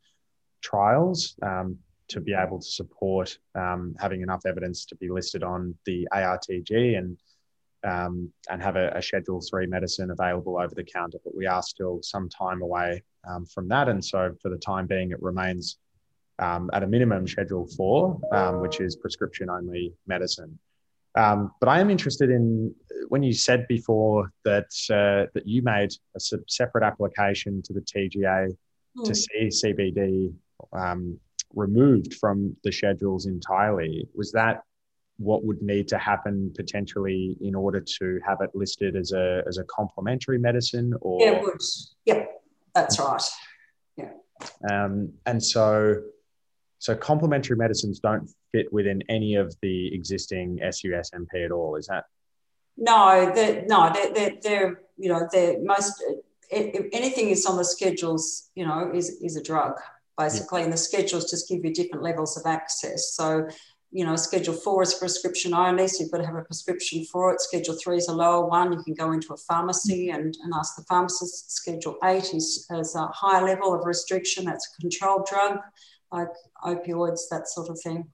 trials 0.62 1.36
um, 1.41 1.77
to 2.08 2.22
be 2.22 2.34
able 2.34 2.60
to 2.60 2.67
support 2.67 3.38
um, 3.55 3.96
having 4.00 4.22
enough 4.22 4.46
evidence 4.46 4.86
to 4.86 4.96
be 4.96 5.10
listed 5.10 5.43
on 5.43 5.75
the 5.86 6.08
ARTG 6.13 6.98
and 6.98 7.17
um, 7.84 8.32
and 8.50 8.62
have 8.62 8.75
a, 8.75 8.90
a, 8.96 9.02
Schedule 9.02 9.42
Three 9.42 9.68
medicine 9.68 10.12
available 10.12 10.58
over 10.60 10.74
the 10.74 10.84
counter. 10.84 11.18
But 11.24 11.36
we 11.36 11.46
are 11.46 11.62
still 11.62 12.00
some 12.02 12.30
time 12.30 12.62
away 12.62 13.04
um, 13.28 13.46
from 13.46 13.68
that, 13.70 13.90
and 13.90 14.04
so 14.04 14.34
for 14.42 14.50
the 14.50 14.58
time 14.58 14.88
being, 14.88 15.12
it 15.12 15.22
remains 15.22 15.78
um, 16.40 16.70
at 16.74 16.84
a 16.84 16.88
minimum 16.88 17.28
Schedule 17.28 17.68
Four, 17.78 18.20
um, 18.32 18.62
which 18.62 18.80
is 18.80 18.96
prescription 18.96 19.50
only 19.50 19.94
medicine. 20.08 20.58
Um, 21.16 21.52
but 21.60 21.70
I 21.70 21.80
am 21.80 21.90
interested 21.90 22.30
in 22.30 22.74
when 23.10 23.22
you 23.22 23.34
said 23.34 23.68
before 23.68 24.32
that 24.46 24.66
uh, 24.90 25.30
that 25.34 25.44
you 25.46 25.62
made 25.62 25.92
a 26.16 26.20
separate 26.48 26.84
application 26.84 27.62
to 27.63 27.74
the 27.74 27.82
TGA 27.82 28.56
mm. 28.98 29.06
to 29.06 29.13
see 29.13 29.48
CBD 29.48 30.34
um, 30.74 31.20
removed 31.54 32.16
from 32.16 32.56
the 32.63 32.72
schedules 32.72 33.25
entirely. 33.25 34.08
Was 34.16 34.32
that 34.32 34.63
what 35.17 35.43
would 35.43 35.62
need 35.62 35.88
to 35.89 35.98
happen 35.98 36.51
potentially 36.55 37.38
in 37.41 37.55
order 37.55 37.79
to 37.79 38.20
have 38.25 38.39
it 38.41 38.50
listed 38.53 38.96
as 38.96 39.12
a 39.12 39.43
as 39.48 39.58
a 39.58 39.63
complementary 39.65 40.38
medicine? 40.38 40.93
Or 41.01 41.22
yeah, 41.22 41.32
it 41.34 41.41
would. 41.41 41.62
Yep, 42.05 42.41
that's 42.74 43.00
right. 43.00 43.24
Yeah. 43.98 44.12
Um, 44.70 45.13
and 45.25 45.43
so 45.43 46.01
so 46.79 46.96
complementary 46.96 47.55
medicines 47.55 48.00
don't 48.00 48.29
fit 48.51 48.72
within 48.74 49.01
any 49.08 49.36
of 49.36 49.55
the 49.62 49.93
existing 49.93 50.60
SUSMP 50.62 51.46
at 51.46 51.51
all. 51.51 51.75
Is 51.75 51.88
that? 51.88 52.05
No, 52.75 53.32
they're, 53.34 53.63
no, 53.67 53.91
they're, 53.93 54.13
they're, 54.13 54.34
they're 54.41 54.82
you 54.98 55.10
know 55.10 55.27
they're 55.32 55.62
most 55.62 56.03
if 56.50 56.88
anything 56.91 57.29
is 57.29 57.46
on 57.46 57.58
the 57.58 57.65
schedules, 57.65 58.50
you 58.55 58.65
know, 58.65 58.91
is 58.93 59.10
is 59.22 59.36
a 59.36 59.43
drug 59.43 59.79
basically, 60.17 60.60
yeah. 60.60 60.65
and 60.65 60.74
the 60.74 60.77
schedules 60.77 61.29
just 61.29 61.50
give 61.50 61.63
you 61.65 61.74
different 61.74 62.03
levels 62.03 62.38
of 62.38 62.46
access. 62.46 63.13
So 63.15 63.48
you 63.94 64.04
know, 64.04 64.16
schedule 64.16 64.56
four 64.56 64.82
is 64.82 64.96
prescription 64.96 65.54
only, 65.54 65.88
so 65.88 66.02
you've 66.02 66.12
got 66.12 66.18
to 66.18 66.26
have 66.26 66.36
a 66.36 66.44
prescription 66.44 67.06
for 67.06 67.32
it. 67.32 67.40
Schedule 67.40 67.76
three 67.76 67.98
is 67.98 68.08
a 68.08 68.14
lower 68.14 68.46
one. 68.46 68.74
You 68.74 68.84
can 68.84 68.96
go 68.96 69.12
into 69.12 69.34
a 69.34 69.38
pharmacy 69.38 70.10
and, 70.10 70.36
and 70.44 70.54
ask 70.56 70.76
the 70.76 70.84
pharmacist. 70.90 71.52
Schedule 71.52 71.98
eight 72.04 72.34
is, 72.34 72.68
is 72.72 72.96
a 72.96 73.06
higher 73.08 73.46
level 73.46 73.72
of 73.72 73.86
restriction. 73.86 74.46
That's 74.46 74.68
a 74.68 74.82
controlled 74.82 75.28
drug 75.28 75.60
like 76.12 76.30
opioids, 76.64 77.22
that 77.30 77.48
sort 77.48 77.70
of 77.70 77.80
thing. 77.82 78.08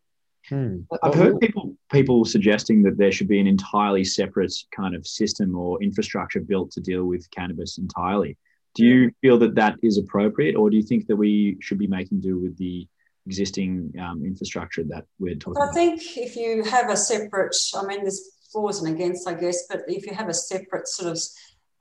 Hmm. 0.49 0.79
I've 1.03 1.13
heard 1.13 1.39
people 1.39 1.75
people 1.91 2.25
suggesting 2.25 2.81
that 2.83 2.97
there 2.97 3.11
should 3.11 3.27
be 3.27 3.39
an 3.39 3.47
entirely 3.47 4.03
separate 4.03 4.53
kind 4.75 4.95
of 4.95 5.05
system 5.05 5.55
or 5.55 5.81
infrastructure 5.83 6.39
built 6.39 6.71
to 6.71 6.81
deal 6.81 7.05
with 7.05 7.29
cannabis 7.31 7.77
entirely. 7.77 8.37
Do 8.75 8.85
you 8.85 9.11
feel 9.21 9.37
that 9.39 9.55
that 9.55 9.75
is 9.83 9.97
appropriate, 9.97 10.55
or 10.55 10.69
do 10.69 10.77
you 10.77 10.83
think 10.83 11.07
that 11.07 11.15
we 11.15 11.57
should 11.59 11.77
be 11.77 11.87
making 11.87 12.21
do 12.21 12.37
with 12.39 12.57
the 12.57 12.87
existing 13.29 13.93
um, 14.01 14.25
infrastructure 14.25 14.83
that 14.85 15.05
we're 15.19 15.35
talking? 15.35 15.61
About. 15.61 15.61
I 15.61 15.65
about? 15.65 15.75
think 15.75 16.17
if 16.17 16.35
you 16.35 16.63
have 16.63 16.89
a 16.89 16.97
separate, 16.97 17.55
I 17.75 17.85
mean, 17.85 18.01
there's 18.01 18.21
flaws 18.51 18.81
and 18.81 18.95
against, 18.95 19.27
I 19.27 19.35
guess, 19.35 19.67
but 19.69 19.83
if 19.87 20.07
you 20.07 20.13
have 20.15 20.29
a 20.29 20.33
separate 20.33 20.87
sort 20.87 21.11
of 21.11 21.19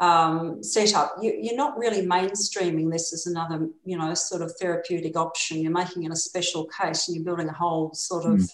um, 0.01 0.63
setup, 0.63 1.17
you, 1.23 1.51
are 1.53 1.57
not 1.57 1.79
really 1.79 2.07
mainstreaming 2.07 2.93
this 2.93 3.15
as 3.15 3.27
another, 3.27 3.69
you 3.85 3.97
know, 3.97 4.13
sort 4.13 4.43
of 4.43 4.53
therapeutic 4.61 5.17
option. 5.17 5.63
You're 5.63 5.73
making 5.73 6.05
it 6.05 6.13
a 6.13 6.17
special 6.17 6.67
case 6.67 7.09
and 7.09 7.17
you're 7.17 7.25
building 7.25 7.49
a 7.49 7.55
whole 7.65 7.95
sort 7.95 8.27
of 8.27 8.41
mm. 8.41 8.51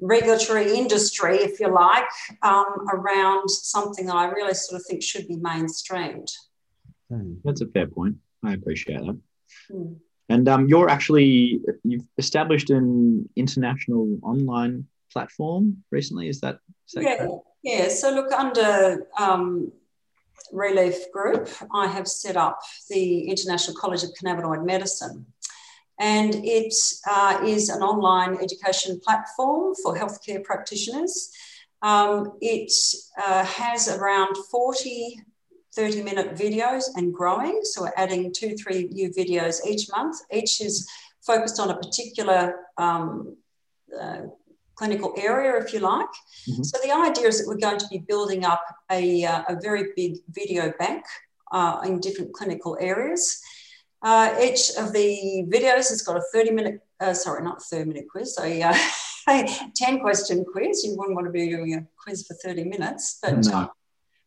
regulatory 0.00 0.76
industry, 0.76 1.36
if 1.36 1.60
you 1.60 1.68
like, 1.72 2.10
um, 2.42 2.66
around 2.92 3.48
something 3.48 4.06
that 4.06 4.16
I 4.16 4.26
really 4.26 4.54
sort 4.54 4.80
of 4.80 4.86
think 4.86 5.04
should 5.04 5.28
be 5.28 5.36
mainstreamed. 5.36 6.32
Mm. 7.12 7.36
That's 7.44 7.60
a 7.60 7.66
fair 7.66 7.86
point. 7.86 8.16
I 8.42 8.54
appreciate 8.54 9.00
that. 9.06 9.18
Mm. 9.70 9.96
And 10.28 10.48
um, 10.48 10.68
you're 10.68 10.88
actually, 10.88 11.60
you've 11.82 12.06
established 12.18 12.70
an 12.70 13.28
international 13.36 14.18
online 14.22 14.86
platform 15.12 15.84
recently. 15.90 16.28
Is 16.28 16.40
that, 16.40 16.58
is 16.88 16.94
that 16.94 17.02
yeah, 17.02 17.16
correct? 17.18 17.32
yeah. 17.62 17.88
So 17.88 18.10
look, 18.10 18.32
under 18.32 19.06
um, 19.18 19.72
Relief 20.52 21.10
Group, 21.12 21.48
I 21.74 21.86
have 21.88 22.08
set 22.08 22.36
up 22.36 22.60
the 22.88 23.28
International 23.28 23.76
College 23.76 24.02
of 24.02 24.10
Cannabinoid 24.20 24.64
Medicine. 24.64 25.26
And 26.00 26.34
it 26.44 26.74
uh, 27.08 27.40
is 27.44 27.68
an 27.68 27.82
online 27.82 28.38
education 28.42 29.00
platform 29.04 29.74
for 29.82 29.96
healthcare 29.96 30.42
practitioners. 30.42 31.30
Um, 31.82 32.32
it 32.40 32.72
uh, 33.24 33.44
has 33.44 33.88
around 33.88 34.36
40 34.50 35.20
30 35.76 36.02
minute 36.02 36.34
videos 36.34 36.84
and 36.96 37.12
growing. 37.12 37.60
So 37.62 37.82
we're 37.82 37.92
adding 37.96 38.32
two, 38.32 38.56
three 38.56 38.88
new 38.90 39.10
videos 39.10 39.58
each 39.66 39.90
month. 39.90 40.16
Each 40.32 40.60
is 40.60 40.88
focused 41.22 41.58
on 41.58 41.70
a 41.70 41.76
particular 41.76 42.56
um, 42.78 43.36
uh, 44.00 44.22
clinical 44.74 45.14
area, 45.16 45.62
if 45.62 45.72
you 45.72 45.80
like. 45.80 46.08
Mm-hmm. 46.48 46.62
So 46.62 46.78
the 46.82 46.92
idea 46.92 47.28
is 47.28 47.38
that 47.38 47.48
we're 47.48 47.56
going 47.56 47.78
to 47.78 47.88
be 47.88 47.98
building 47.98 48.44
up 48.44 48.62
a, 48.90 49.24
uh, 49.24 49.42
a 49.48 49.60
very 49.60 49.90
big 49.96 50.16
video 50.28 50.72
bank 50.78 51.04
uh, 51.52 51.80
in 51.84 52.00
different 52.00 52.32
clinical 52.32 52.76
areas. 52.80 53.40
Uh, 54.02 54.34
each 54.42 54.70
of 54.78 54.92
the 54.92 55.46
videos 55.48 55.88
has 55.88 56.02
got 56.02 56.16
a 56.16 56.22
30 56.32 56.50
minute, 56.50 56.80
uh, 57.00 57.14
sorry, 57.14 57.42
not 57.42 57.62
30 57.62 57.84
minute 57.86 58.04
quiz, 58.10 58.36
a, 58.40 58.62
a 58.62 58.74
10 59.76 60.00
question 60.00 60.44
quiz. 60.44 60.84
You 60.84 60.96
wouldn't 60.96 61.14
want 61.14 61.26
to 61.26 61.32
be 61.32 61.48
doing 61.48 61.74
a 61.74 61.86
quiz 61.96 62.26
for 62.26 62.34
30 62.34 62.64
minutes, 62.64 63.18
but 63.22 63.46
no 63.46 63.70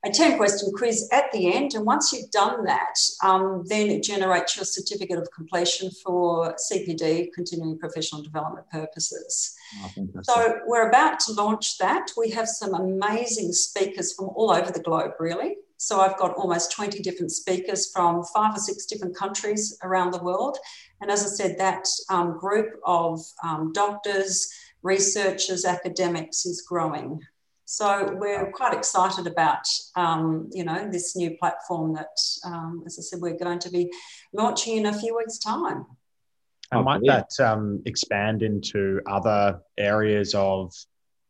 a 0.06 0.12
10 0.12 0.38
question 0.38 0.72
quiz 0.76 1.10
at 1.12 1.32
the 1.32 1.54
end. 1.54 1.74
And 1.74 1.86
once 1.86 2.14
you've 2.14 2.32
done 2.32 2.64
that, 2.66 2.96
um, 3.24 3.64
then 3.68 3.90
it 3.90 4.04
generates 4.04 4.56
your 4.56 4.66
certificate 4.66 5.18
of 5.18 5.30
completion 5.32 5.90
for 6.04 6.56
CPD, 6.72 7.34
continuing 7.34 7.80
professional 7.80 8.22
development 8.22 8.70
purposes. 8.72 9.56
Oh, 9.84 9.92
so 10.24 10.60
we're 10.68 10.90
about 10.90 11.20
to 11.22 11.34
launch 11.34 11.78
that. 11.80 12.12
We 12.16 12.30
have 12.32 12.48
some 12.48 12.74
amazing 12.74 13.52
speakers 13.54 14.14
from 14.14 14.30
all 14.30 14.52
over 14.52 14.72
the 14.72 14.82
globe, 14.82 15.14
really. 15.20 15.58
So 15.78 16.00
I've 16.02 16.18
got 16.18 16.34
almost 16.36 16.72
20 16.72 17.02
different 17.04 17.32
speakers 17.32 17.92
from 17.92 18.24
five 18.24 18.56
or 18.56 18.60
six 18.60 18.86
different 18.86 19.16
countries 19.16 19.78
around 19.84 20.12
the 20.12 20.24
world. 20.24 20.58
And 21.02 21.12
as 21.12 21.24
I 21.24 21.28
said, 21.28 21.58
that 21.60 21.86
um, 22.10 22.38
group 22.38 22.80
of 22.84 23.22
um, 23.44 23.72
doctors, 23.74 24.52
researchers, 24.82 25.66
academics 25.66 26.46
is 26.46 26.62
growing. 26.62 27.22
So 27.70 28.16
we're 28.18 28.50
quite 28.54 28.74
excited 28.74 29.28
about, 29.28 29.68
um, 29.98 30.50
you 30.54 30.64
know, 30.64 30.90
this 30.90 31.18
new 31.18 31.36
platform 31.38 31.96
that, 31.96 32.18
um, 32.46 32.82
as 32.86 32.98
I 32.98 33.02
said, 33.02 33.20
we're 33.20 33.38
going 33.38 33.60
to 33.60 33.70
be 33.70 33.92
launching 34.32 34.78
in 34.78 34.86
a 34.86 34.94
few 34.94 35.18
weeks' 35.18 35.38
time. 35.38 35.86
And 36.72 36.86
might 36.86 37.02
that 37.08 37.30
um, 37.42 37.82
expand 37.86 38.42
into 38.42 39.02
other 39.06 39.60
areas 39.78 40.34
of 40.34 40.74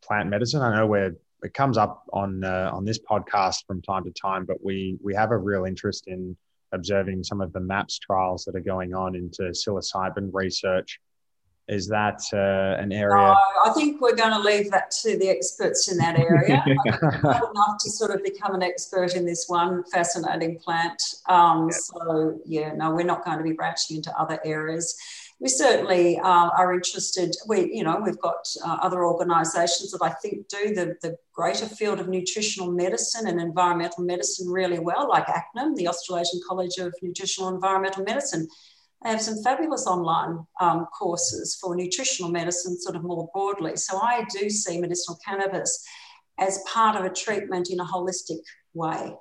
plant 0.00 0.28
medicine? 0.28 0.62
I 0.62 0.76
know 0.76 0.86
where 0.86 1.16
it 1.42 1.54
comes 1.54 1.76
up 1.76 2.04
on 2.12 2.44
uh, 2.44 2.70
on 2.72 2.84
this 2.84 3.00
podcast 3.00 3.66
from 3.66 3.82
time 3.82 4.04
to 4.04 4.12
time, 4.12 4.44
but 4.44 4.64
we 4.64 4.96
we 5.02 5.16
have 5.16 5.32
a 5.32 5.36
real 5.36 5.64
interest 5.64 6.06
in 6.06 6.36
observing 6.70 7.24
some 7.24 7.40
of 7.40 7.52
the 7.52 7.60
MAPS 7.60 7.98
trials 7.98 8.44
that 8.44 8.54
are 8.54 8.60
going 8.60 8.94
on 8.94 9.16
into 9.16 9.42
psilocybin 9.42 10.30
research 10.32 11.00
is 11.68 11.86
that 11.88 12.22
uh, 12.32 12.80
an 12.82 12.92
area? 12.92 13.14
Uh, 13.14 13.36
I 13.66 13.72
think 13.74 14.00
we're 14.00 14.16
going 14.16 14.32
to 14.32 14.38
leave 14.38 14.70
that 14.70 14.90
to 15.02 15.18
the 15.18 15.28
experts 15.28 15.90
in 15.90 15.98
that 15.98 16.18
area. 16.18 16.64
not 17.22 17.50
enough 17.50 17.76
to 17.80 17.90
sort 17.90 18.14
of 18.14 18.22
become 18.22 18.54
an 18.54 18.62
expert 18.62 19.14
in 19.14 19.26
this 19.26 19.44
one 19.48 19.84
fascinating 19.92 20.58
plant. 20.58 21.00
Um, 21.28 21.68
yeah. 21.70 21.76
So, 21.76 22.40
yeah, 22.46 22.72
no, 22.72 22.90
we're 22.94 23.04
not 23.04 23.24
going 23.24 23.38
to 23.38 23.44
be 23.44 23.52
branching 23.52 23.98
into 23.98 24.12
other 24.18 24.40
areas. 24.44 24.96
We 25.40 25.48
certainly 25.48 26.18
uh, 26.18 26.50
are 26.56 26.74
interested. 26.74 27.36
We, 27.46 27.72
you 27.72 27.84
know, 27.84 28.00
we've 28.04 28.18
got 28.18 28.48
uh, 28.64 28.78
other 28.82 29.04
organisations 29.04 29.92
that 29.92 30.02
I 30.02 30.10
think 30.10 30.48
do 30.48 30.74
the, 30.74 30.96
the 31.00 31.16
greater 31.32 31.66
field 31.66 32.00
of 32.00 32.08
nutritional 32.08 32.72
medicine 32.72 33.28
and 33.28 33.40
environmental 33.40 34.04
medicine 34.04 34.48
really 34.48 34.80
well, 34.80 35.08
like 35.08 35.26
ACNEM, 35.26 35.76
the 35.76 35.86
Australasian 35.86 36.40
College 36.48 36.78
of 36.78 36.92
Nutritional 37.02 37.50
Environmental 37.50 38.02
Medicine 38.02 38.48
I 39.04 39.10
have 39.10 39.22
some 39.22 39.42
fabulous 39.42 39.86
online 39.86 40.44
um, 40.60 40.86
courses 40.86 41.56
for 41.60 41.76
nutritional 41.76 42.30
medicine, 42.30 42.78
sort 42.80 42.96
of 42.96 43.04
more 43.04 43.28
broadly. 43.32 43.76
So 43.76 43.98
I 44.00 44.24
do 44.36 44.50
see 44.50 44.80
medicinal 44.80 45.18
cannabis 45.24 45.84
as 46.38 46.62
part 46.66 46.96
of 46.96 47.04
a 47.04 47.10
treatment 47.14 47.70
in 47.70 47.80
a 47.80 47.84
holistic 47.84 48.40
way. 48.74 49.14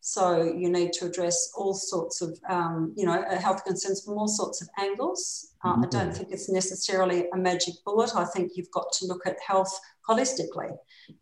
So 0.00 0.54
you 0.56 0.70
need 0.70 0.92
to 0.94 1.06
address 1.06 1.50
all 1.56 1.74
sorts 1.74 2.22
of, 2.22 2.38
um, 2.48 2.94
you 2.96 3.04
know, 3.04 3.24
health 3.40 3.64
concerns 3.64 4.04
from 4.04 4.14
all 4.14 4.28
sorts 4.28 4.62
of 4.62 4.68
angles. 4.78 5.54
Uh, 5.64 5.72
mm-hmm. 5.72 5.82
I 5.82 5.88
don't 5.88 6.16
think 6.16 6.28
it's 6.30 6.48
necessarily 6.48 7.26
a 7.34 7.36
magic 7.36 7.74
bullet. 7.84 8.14
I 8.14 8.24
think 8.26 8.52
you've 8.54 8.70
got 8.70 8.92
to 8.92 9.06
look 9.06 9.26
at 9.26 9.36
health 9.44 9.76
holistically. 10.08 10.70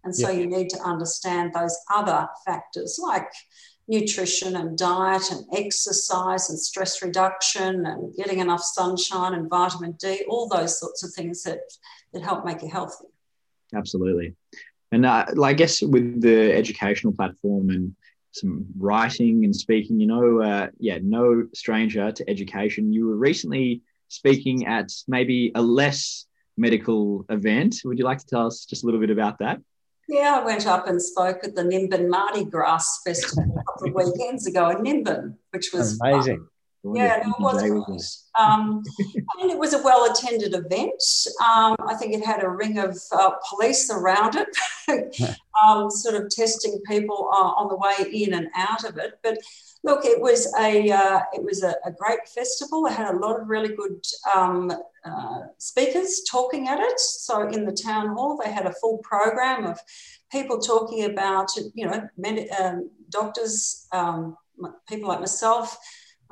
And 0.05 0.15
so 0.15 0.29
yeah. 0.29 0.41
you 0.41 0.47
need 0.47 0.69
to 0.69 0.81
understand 0.81 1.55
those 1.55 1.75
other 1.91 2.29
factors 2.45 3.01
like 3.03 3.31
nutrition 3.89 4.57
and 4.57 4.79
diet 4.79 5.31
and 5.31 5.45
exercise 5.55 6.49
and 6.51 6.59
stress 6.59 7.03
reduction 7.03 7.87
and 7.87 8.15
getting 8.17 8.39
enough 8.39 8.63
sunshine 8.63 9.35
and 9.35 9.49
vitamin 9.51 9.93
D, 9.93 10.25
all 10.29 10.49
those 10.49 10.79
sorts 10.81 11.03
of 11.03 11.13
things 11.13 11.43
that, 11.43 11.61
that 12.13 12.23
help 12.23 12.45
make 12.45 12.63
you 12.63 12.69
healthy. 12.69 13.07
Absolutely. 13.75 14.35
And 14.93 15.05
uh, 15.05 15.27
I 15.43 15.53
guess 15.53 15.83
with 15.83 16.23
the 16.23 16.53
educational 16.53 17.13
platform 17.13 17.71
and 17.71 17.95
some 18.33 18.67
writing 18.79 19.45
and 19.45 19.55
speaking, 19.55 20.01
you 20.01 20.07
know, 20.07 20.41
uh, 20.41 20.69
yeah, 20.79 20.99
no 21.03 21.47
stranger 21.55 22.11
to 22.11 22.31
education. 22.31 22.93
You 22.93 23.07
were 23.07 23.17
recently 23.17 23.83
speaking 24.09 24.67
at 24.67 24.91
maybe 25.07 25.53
a 25.55 25.63
less 25.63 26.27
medical 26.57 27.25
event. 27.29 27.77
Would 27.85 27.99
you 27.99 28.05
like 28.05 28.19
to 28.19 28.27
tell 28.27 28.47
us 28.47 28.65
just 28.65 28.83
a 28.83 28.87
little 28.87 29.01
bit 29.01 29.11
about 29.11 29.39
that? 29.39 29.61
Yeah, 30.09 30.41
I 30.41 30.45
went 30.45 30.67
up 30.67 30.87
and 30.87 31.01
spoke 31.01 31.45
at 31.45 31.55
the 31.55 31.63
Nimbin 31.63 32.09
Mardi 32.09 32.45
Gras 32.45 33.01
Festival 33.05 33.57
a 33.59 33.65
couple 33.65 33.89
of 33.89 33.95
weekends 34.13 34.47
ago 34.47 34.71
in 34.71 34.83
Nimbin, 34.83 35.37
which 35.51 35.73
was 35.73 35.99
amazing. 36.01 36.39
Fun. 36.39 36.49
Yeah, 36.97 37.23
no, 37.25 37.49
it 37.49 37.73
was 37.89 38.25
um, 38.39 38.83
mean, 39.39 39.51
it 39.51 39.59
was 39.59 39.73
a 39.73 39.83
well 39.83 40.11
attended 40.11 40.55
event. 40.55 41.03
Um, 41.41 41.77
I 41.87 41.95
think 41.99 42.15
it 42.15 42.25
had 42.25 42.43
a 42.43 42.49
ring 42.49 42.79
of 42.79 42.99
uh, 43.13 43.31
police 43.49 43.91
around 43.91 44.37
it, 44.37 44.49
um, 45.65 45.91
sort 45.91 46.15
of 46.15 46.31
testing 46.31 46.81
people 46.87 47.31
uh, 47.33 47.53
on 47.57 47.69
the 47.69 47.77
way 47.77 48.11
in 48.13 48.35
and 48.35 48.49
out 48.55 48.85
of 48.85 48.99
it. 48.99 49.15
But 49.23 49.39
look, 49.85 50.05
it 50.05 50.21
was 50.21 50.53
a 50.59 50.91
uh, 50.91 51.21
it 51.33 51.45
was 51.45 51.63
a, 51.63 51.77
a, 51.85 51.93
great 51.93 52.27
festival. 52.35 52.87
It 52.87 52.93
had 52.93 53.15
a 53.15 53.19
lot 53.19 53.41
of 53.41 53.49
really 53.49 53.77
good 53.77 54.05
um, 54.35 54.73
uh, 55.05 55.41
speakers 55.59 56.23
talking 56.29 56.67
at 56.69 56.81
it. 56.81 56.99
So 56.99 57.49
in 57.49 57.65
the 57.65 57.73
town 57.73 58.09
hall, 58.09 58.41
they 58.43 58.51
had 58.51 58.67
a 58.67 58.75
full 58.81 58.99
program 58.99 59.65
of 59.65 59.79
people 60.33 60.59
talking 60.59 61.05
about 61.05 61.49
you 61.75 61.87
know 61.87 62.09
med- 62.17 62.49
um, 62.61 62.91
doctors, 63.11 63.87
um, 63.93 64.37
people 64.89 65.09
like 65.09 65.21
myself 65.21 65.79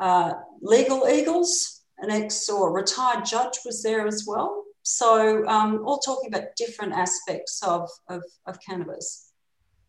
uh, 0.02 0.32
legal 0.60 1.06
eagles, 1.08 1.82
an 1.98 2.10
ex 2.10 2.48
or 2.48 2.72
retired 2.72 3.24
judge 3.24 3.58
was 3.64 3.82
there 3.82 4.06
as 4.06 4.24
well. 4.26 4.64
So, 4.82 5.46
um, 5.46 5.84
all 5.86 5.98
talking 5.98 6.28
about 6.34 6.56
different 6.56 6.92
aspects 6.92 7.62
of, 7.62 7.88
of, 8.08 8.22
of 8.46 8.58
cannabis. 8.68 9.30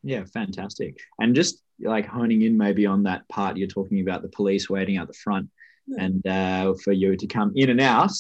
Yeah, 0.04 0.24
fantastic. 0.26 1.00
And 1.20 1.34
just 1.34 1.63
like 1.80 2.06
honing 2.06 2.44
in 2.44 2.58
maybe 2.58 2.86
on 2.86 3.04
that 3.04 3.28
part 3.30 3.58
you're 3.58 3.68
talking 3.68 4.02
about 4.02 4.22
the 4.22 4.30
police 4.30 4.70
waiting 4.70 4.98
out 4.98 5.08
the 5.08 5.14
front 5.14 5.50
mm. 5.90 5.96
and 5.98 6.28
uh, 6.28 6.74
for 6.84 6.92
you 6.92 7.16
to 7.16 7.28
come 7.28 7.52
in 7.56 7.70
and 7.70 7.82
out. 7.82 8.12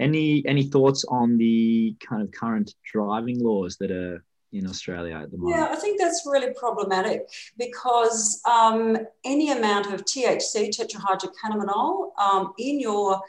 Any 0.00 0.44
any 0.46 0.64
thoughts 0.64 1.04
on 1.08 1.36
the 1.36 1.96
kind 2.00 2.22
of 2.22 2.32
current 2.32 2.74
driving 2.92 3.38
laws 3.38 3.76
that 3.76 3.90
are 3.90 4.24
in 4.52 4.66
Australia 4.66 5.16
at 5.16 5.30
the 5.30 5.38
moment? 5.38 5.56
Yeah, 5.56 5.68
I 5.70 5.76
think 5.76 6.00
that's 6.00 6.22
really 6.26 6.52
problematic 6.54 7.28
because 7.56 8.40
um, 8.48 8.98
any 9.24 9.50
amount 9.50 9.92
of 9.92 10.04
THC, 10.04 10.70
tetrahydrocannabinol, 10.76 12.18
um, 12.18 12.52
in 12.58 12.80
your 12.80 13.20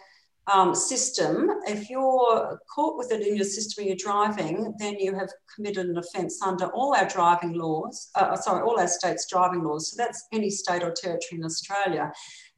um, 0.52 0.76
system, 0.76 1.50
if 1.68 1.90
you're 1.90 2.60
caught 2.74 2.98
with 2.98 3.12
it 3.12 3.26
in 3.26 3.36
your 3.36 3.46
system 3.46 3.86
you're 3.86 3.96
driving, 3.96 4.74
then 4.78 5.00
you 5.00 5.16
have 5.16 5.30
committed 5.54 5.88
an 5.88 5.98
offence 5.98 6.42
under 6.42 6.66
all 6.68 6.94
our 6.96 7.08
driving 7.08 7.54
laws, 7.54 8.10
uh, 8.16 8.36
sorry, 8.36 8.62
all 8.64 8.80
our 8.80 8.88
states' 8.88 9.28
driving 9.30 9.64
laws. 9.64 9.92
So 9.92 9.96
that's 9.98 10.28
any 10.34 10.50
state 10.50 10.84
or 10.84 10.92
territory 10.92 11.40
in 11.40 11.46
Australia. 11.46 12.12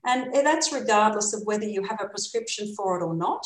And 0.05 0.33
that's 0.33 0.71
regardless 0.71 1.33
of 1.33 1.41
whether 1.45 1.65
you 1.65 1.83
have 1.83 1.99
a 2.01 2.07
prescription 2.07 2.73
for 2.75 2.99
it 2.99 3.03
or 3.03 3.15
not, 3.15 3.45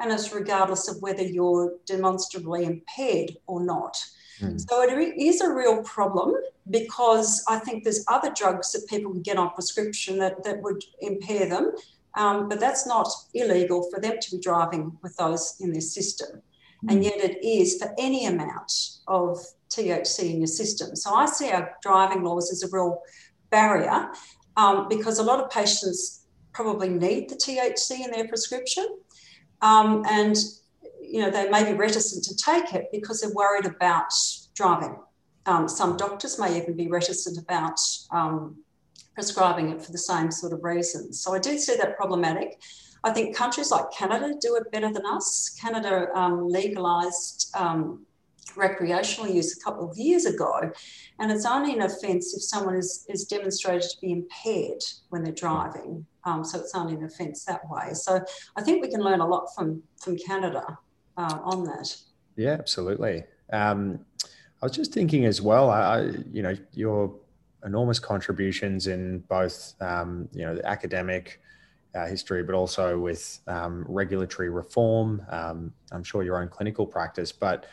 and 0.00 0.12
it's 0.12 0.32
regardless 0.32 0.88
of 0.88 1.00
whether 1.00 1.22
you're 1.22 1.74
demonstrably 1.86 2.64
impaired 2.64 3.36
or 3.46 3.64
not. 3.64 3.96
Mm. 4.40 4.60
So 4.68 4.82
it 4.82 5.14
is 5.16 5.40
a 5.40 5.52
real 5.52 5.82
problem 5.82 6.34
because 6.70 7.44
I 7.48 7.58
think 7.58 7.84
there's 7.84 8.04
other 8.08 8.32
drugs 8.34 8.72
that 8.72 8.86
people 8.88 9.12
can 9.12 9.22
get 9.22 9.36
on 9.36 9.50
prescription 9.50 10.18
that, 10.18 10.42
that 10.44 10.62
would 10.62 10.82
impair 11.00 11.48
them. 11.48 11.72
Um, 12.16 12.48
but 12.48 12.60
that's 12.60 12.86
not 12.86 13.08
illegal 13.32 13.88
for 13.90 14.00
them 14.00 14.16
to 14.20 14.30
be 14.30 14.40
driving 14.40 14.96
with 15.02 15.16
those 15.16 15.56
in 15.60 15.72
their 15.72 15.80
system. 15.80 16.42
Mm. 16.84 16.92
And 16.92 17.04
yet 17.04 17.18
it 17.18 17.44
is 17.44 17.78
for 17.78 17.92
any 17.98 18.26
amount 18.26 18.72
of 19.08 19.38
THC 19.70 20.30
in 20.30 20.38
your 20.38 20.46
system. 20.46 20.94
So 20.94 21.14
I 21.14 21.26
see 21.26 21.50
our 21.50 21.76
driving 21.82 22.22
laws 22.22 22.52
as 22.52 22.62
a 22.62 22.68
real 22.74 23.02
barrier 23.50 24.10
um, 24.56 24.88
because 24.88 25.18
a 25.18 25.22
lot 25.22 25.40
of 25.40 25.50
patients 25.50 26.24
probably 26.52 26.88
need 26.88 27.28
the 27.28 27.34
THC 27.34 28.04
in 28.04 28.10
their 28.12 28.28
prescription. 28.28 28.86
Um, 29.60 30.04
and 30.08 30.36
you 31.00 31.20
know, 31.20 31.30
they 31.30 31.48
may 31.48 31.64
be 31.64 31.76
reticent 31.76 32.24
to 32.24 32.36
take 32.36 32.74
it 32.74 32.88
because 32.92 33.20
they're 33.20 33.32
worried 33.32 33.66
about 33.66 34.12
driving. 34.54 34.96
Um, 35.46 35.68
some 35.68 35.96
doctors 35.96 36.38
may 36.38 36.56
even 36.56 36.74
be 36.76 36.88
reticent 36.88 37.38
about 37.38 37.78
um, 38.10 38.56
prescribing 39.14 39.70
it 39.70 39.82
for 39.82 39.92
the 39.92 39.98
same 39.98 40.30
sort 40.30 40.52
of 40.52 40.64
reasons. 40.64 41.20
So 41.20 41.34
I 41.34 41.38
do 41.38 41.58
see 41.58 41.76
that 41.76 41.96
problematic. 41.96 42.60
I 43.04 43.10
think 43.10 43.36
countries 43.36 43.70
like 43.70 43.90
Canada 43.92 44.34
do 44.40 44.56
it 44.56 44.70
better 44.72 44.92
than 44.92 45.04
us. 45.06 45.56
Canada 45.60 46.08
um, 46.14 46.48
legalised 46.48 47.54
um, 47.54 48.04
recreational 48.56 49.30
use 49.30 49.56
a 49.56 49.64
couple 49.64 49.90
of 49.90 49.96
years 49.96 50.24
ago, 50.24 50.72
and 51.18 51.30
it's 51.30 51.44
only 51.44 51.74
an 51.74 51.82
offence 51.82 52.34
if 52.34 52.42
someone 52.42 52.74
is, 52.76 53.04
is 53.08 53.24
demonstrated 53.24 53.88
to 53.90 54.00
be 54.00 54.12
impaired 54.12 54.82
when 55.10 55.22
they're 55.22 55.32
driving. 55.32 56.06
Um, 56.24 56.44
so 56.44 56.58
it's 56.58 56.74
only 56.74 56.94
an 56.94 57.04
offence 57.04 57.44
that 57.44 57.60
way. 57.68 57.92
So 57.92 58.20
I 58.56 58.62
think 58.62 58.82
we 58.82 58.90
can 58.90 59.00
learn 59.00 59.20
a 59.20 59.26
lot 59.26 59.48
from 59.54 59.82
from 60.00 60.16
Canada 60.16 60.78
uh, 61.16 61.38
on 61.42 61.64
that. 61.64 61.94
Yeah, 62.36 62.52
absolutely. 62.52 63.24
Um, 63.52 64.00
I 64.62 64.66
was 64.66 64.72
just 64.72 64.92
thinking 64.92 65.26
as 65.26 65.42
well. 65.42 65.70
I, 65.70 66.10
you 66.32 66.42
know, 66.42 66.56
your 66.72 67.14
enormous 67.64 67.98
contributions 67.98 68.86
in 68.86 69.20
both, 69.20 69.74
um, 69.80 70.28
you 70.32 70.44
know, 70.44 70.54
the 70.54 70.66
academic 70.66 71.40
uh, 71.94 72.06
history, 72.06 72.42
but 72.42 72.54
also 72.54 72.98
with 72.98 73.40
um, 73.46 73.84
regulatory 73.88 74.50
reform. 74.50 75.22
Um, 75.30 75.72
I'm 75.92 76.02
sure 76.02 76.22
your 76.22 76.40
own 76.40 76.48
clinical 76.48 76.86
practice, 76.86 77.32
but 77.32 77.66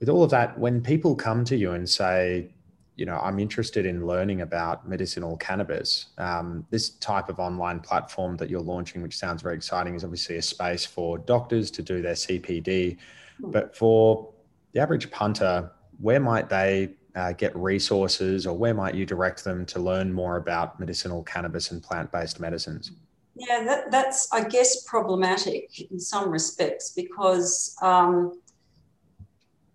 with 0.00 0.08
all 0.08 0.22
of 0.22 0.30
that, 0.30 0.58
when 0.58 0.82
people 0.82 1.14
come 1.14 1.44
to 1.44 1.56
you 1.56 1.72
and 1.72 1.88
say, 1.88 2.50
you 2.96 3.04
know, 3.04 3.18
I'm 3.18 3.38
interested 3.38 3.84
in 3.84 4.06
learning 4.06 4.40
about 4.40 4.88
medicinal 4.88 5.36
cannabis. 5.36 6.06
Um, 6.16 6.66
this 6.70 6.90
type 6.90 7.28
of 7.28 7.38
online 7.38 7.80
platform 7.80 8.36
that 8.38 8.48
you're 8.48 8.62
launching, 8.62 9.02
which 9.02 9.16
sounds 9.16 9.42
very 9.42 9.54
exciting, 9.54 9.94
is 9.94 10.02
obviously 10.02 10.36
a 10.36 10.42
space 10.42 10.86
for 10.86 11.18
doctors 11.18 11.70
to 11.72 11.82
do 11.82 12.00
their 12.00 12.14
CPD. 12.14 12.96
Hmm. 13.38 13.50
But 13.50 13.76
for 13.76 14.32
the 14.72 14.80
average 14.80 15.10
punter, 15.10 15.70
where 16.00 16.20
might 16.20 16.48
they 16.48 16.95
uh, 17.16 17.32
get 17.32 17.56
resources 17.56 18.46
or 18.46 18.56
where 18.56 18.74
might 18.74 18.94
you 18.94 19.06
direct 19.06 19.42
them 19.42 19.64
to 19.66 19.80
learn 19.80 20.12
more 20.12 20.36
about 20.36 20.78
medicinal 20.78 21.22
cannabis 21.22 21.70
and 21.70 21.82
plant 21.82 22.12
based 22.12 22.38
medicines? 22.38 22.92
Yeah, 23.34 23.64
that, 23.64 23.90
that's, 23.90 24.28
I 24.32 24.44
guess, 24.44 24.84
problematic 24.84 25.90
in 25.90 25.98
some 25.98 26.30
respects 26.30 26.92
because. 26.94 27.74
Um, 27.82 28.40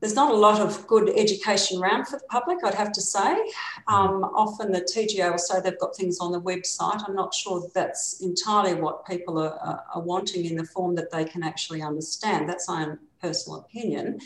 there's 0.01 0.15
not 0.15 0.31
a 0.31 0.35
lot 0.35 0.59
of 0.59 0.87
good 0.87 1.11
education 1.15 1.79
around 1.79 2.05
for 2.05 2.17
the 2.17 2.25
public, 2.27 2.57
I'd 2.65 2.73
have 2.73 2.91
to 2.93 3.01
say. 3.01 3.37
Um, 3.87 4.23
often 4.23 4.71
the 4.71 4.81
TGA 4.81 5.29
will 5.29 5.37
say 5.37 5.61
they've 5.61 5.77
got 5.77 5.95
things 5.95 6.17
on 6.19 6.31
the 6.31 6.41
website. 6.41 7.07
I'm 7.07 7.15
not 7.15 7.35
sure 7.35 7.61
that 7.61 7.73
that's 7.75 8.19
entirely 8.19 8.73
what 8.73 9.05
people 9.05 9.37
are, 9.37 9.83
are 9.93 10.01
wanting 10.01 10.45
in 10.45 10.55
the 10.55 10.65
form 10.65 10.95
that 10.95 11.11
they 11.11 11.23
can 11.23 11.43
actually 11.43 11.83
understand. 11.83 12.49
That's 12.49 12.67
my 12.67 12.85
own 12.85 12.99
personal 13.21 13.59
opinion. 13.59 14.19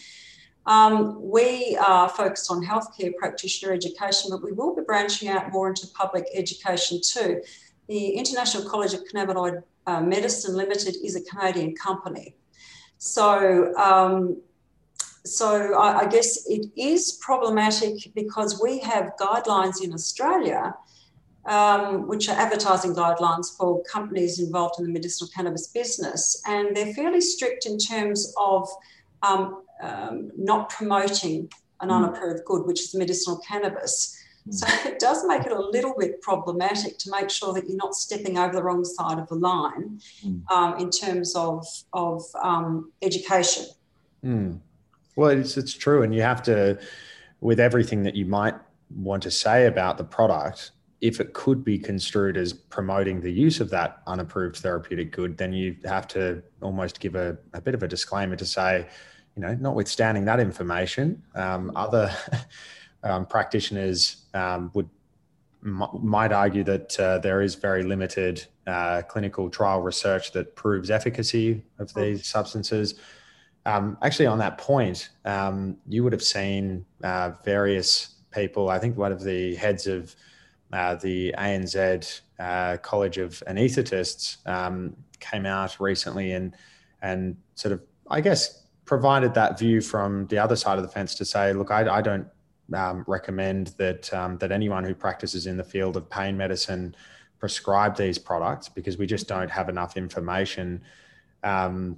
Um, 0.66 1.30
we 1.30 1.78
are 1.78 2.10
focused 2.10 2.50
on 2.50 2.66
healthcare 2.66 3.16
practitioner 3.16 3.74
education, 3.74 4.32
but 4.32 4.44
we 4.44 4.52
will 4.52 4.76
be 4.76 4.82
branching 4.82 5.30
out 5.30 5.52
more 5.52 5.70
into 5.70 5.88
public 5.88 6.26
education 6.34 7.02
too. 7.06 7.42
The 7.88 8.10
International 8.10 8.68
College 8.68 8.94
of 8.94 9.02
Cannabinoid 9.06 9.62
uh, 9.86 10.02
Medicine 10.02 10.56
Limited 10.56 10.96
is 11.04 11.16
a 11.16 11.22
Canadian 11.22 11.76
company. 11.76 12.36
So 12.98 13.76
um, 13.76 14.42
so 15.26 15.74
I, 15.74 16.02
I, 16.02 16.08
guess 16.08 16.48
it 16.48 16.68
is 16.78 17.14
problematic 17.14 18.14
because 18.14 18.62
we 18.62 18.80
have 18.80 19.14
guidelines 19.20 19.84
in 19.84 19.92
Australia, 19.92 20.76
um, 21.46 22.08
which 22.08 22.30
are 22.30 22.36
advertising 22.36 22.94
guidelines 22.94 23.58
for 23.58 23.84
companies 23.84 24.40
involved 24.40 24.76
in 24.80 24.86
the 24.86 24.92
medicinal 24.92 25.30
cannabis 25.36 25.68
business, 25.68 26.42
and 26.46 26.76
they're 26.76 26.94
fairly 26.94 27.22
strict 27.22 27.66
in 27.66 27.80
terms 27.80 28.34
of 28.38 28.70
um, 29.24 29.64
um, 29.82 30.32
not 30.38 30.70
promoting 30.70 31.50
an 31.82 31.90
mm. 31.90 31.96
unapproved 31.96 32.44
good, 32.46 32.66
which 32.66 32.82
is 32.82 32.96
medicinal 32.96 33.40
cannabis. 33.48 34.18
Mm. 34.48 34.54
So 34.54 34.68
it 34.90 35.00
does 35.00 35.26
make 35.26 35.46
it 35.46 35.52
a 35.52 35.60
little 35.60 35.96
bit 35.98 36.22
problematic 36.22 36.98
to 37.00 37.12
make 37.12 37.30
sure 37.30 37.54
that 37.54 37.68
you're 37.68 37.78
not 37.78 37.96
stepping 37.96 38.38
over 38.38 38.54
the 38.54 38.64
wrong 38.64 38.86
side 38.86 39.20
of 39.20 39.28
the 39.28 39.36
line 39.36 40.00
mm. 40.24 40.52
um, 40.52 40.80
in 40.80 40.90
terms 40.90 41.36
of, 41.36 41.66
of 41.94 42.24
um, 42.42 42.92
education. 43.02 43.66
Mm. 44.24 44.60
Well, 45.16 45.30
it's 45.30 45.56
it's 45.56 45.74
true, 45.74 46.04
and 46.04 46.14
you 46.14 46.22
have 46.22 46.44
to, 46.44 46.78
with 47.40 47.60
everything 47.60 48.04
that 48.04 48.16
you 48.16 48.26
might 48.26 48.56
want 48.94 49.24
to 49.24 49.32
say 49.32 49.66
about 49.66 49.98
the 49.98 50.04
product, 50.04 50.72
if 51.06 51.20
it 51.20 51.34
could 51.34 51.64
be 51.64 51.78
construed 51.78 52.36
as 52.36 52.52
promoting 52.52 53.22
the 53.22 53.32
use 53.32 53.60
of 53.60 53.70
that 53.70 54.02
unapproved 54.08 54.58
therapeutic 54.58 55.12
good, 55.12 55.38
then 55.38 55.54
you 55.54 55.76
have 55.86 56.08
to 56.08 56.42
almost 56.64 57.00
give 57.00 57.14
a, 57.14 57.38
a 57.54 57.62
bit 57.62 57.76
of 57.76 57.84
a 57.84 57.88
disclaimer 57.88 58.36
to 58.36 58.46
say, 58.46 58.88
you 59.36 59.42
know, 59.44 59.54
notwithstanding 59.54 60.26
that 60.26 60.40
information, 60.40 61.22
um, 61.36 61.72
other 61.76 62.12
um, 63.04 63.28
practitioners 63.28 64.26
um, 64.34 64.72
would 64.74 64.90
m- 65.64 65.88
might 66.02 66.32
argue 66.32 66.64
that 66.64 67.00
uh, 67.00 67.20
there 67.20 67.44
is 67.44 67.54
very 67.54 67.84
limited 67.84 68.44
uh, 68.66 69.04
clinical 69.04 69.48
trial 69.48 69.82
research 69.82 70.32
that 70.32 70.56
proves 70.56 70.90
efficacy 70.90 71.62
of 71.78 71.94
these 71.94 72.26
substances. 72.26 72.96
Um, 73.68 73.96
actually, 74.02 74.26
on 74.26 74.40
that 74.40 74.58
point, 74.58 75.10
um, 75.24 75.78
you 75.88 76.04
would 76.04 76.14
have 76.14 76.24
seen 76.24 76.84
uh, 77.04 77.32
various 77.44 78.16
people. 78.32 78.70
I 78.70 78.80
think 78.80 78.98
one 78.98 79.12
of 79.12 79.24
the 79.24 79.54
heads 79.54 79.86
of 79.86 80.16
uh, 80.76 80.96
the 80.96 81.34
ANZ 81.38 82.22
uh, 82.38 82.76
College 82.78 83.18
of 83.18 83.42
Anaesthetists 83.48 84.46
um, 84.46 84.94
came 85.22 85.46
out 85.46 85.80
recently 85.80 86.34
and 86.34 86.54
and 87.02 87.38
sort 87.54 87.72
of, 87.72 87.82
I 88.10 88.20
guess, 88.20 88.64
provided 88.84 89.34
that 89.36 89.58
view 89.58 89.80
from 89.80 90.28
the 90.28 90.38
other 90.38 90.56
side 90.56 90.78
of 90.78 90.84
the 90.84 90.90
fence 90.90 91.16
to 91.16 91.26
say, 91.26 91.54
look, 91.54 91.72
I, 91.72 91.88
I 91.88 92.02
don't 92.02 92.28
um, 92.74 93.06
recommend 93.08 93.68
that 93.78 94.14
um, 94.14 94.38
that 94.40 94.52
anyone 94.52 94.84
who 94.84 94.94
practices 94.94 95.48
in 95.48 95.56
the 95.56 95.64
field 95.64 95.96
of 95.96 96.10
pain 96.10 96.36
medicine 96.36 96.94
prescribe 97.40 97.96
these 97.96 98.18
products 98.18 98.68
because 98.68 98.98
we 98.98 99.06
just 99.06 99.28
don't 99.30 99.50
have 99.50 99.70
enough 99.70 99.96
information. 99.96 100.82
Um, 101.44 101.98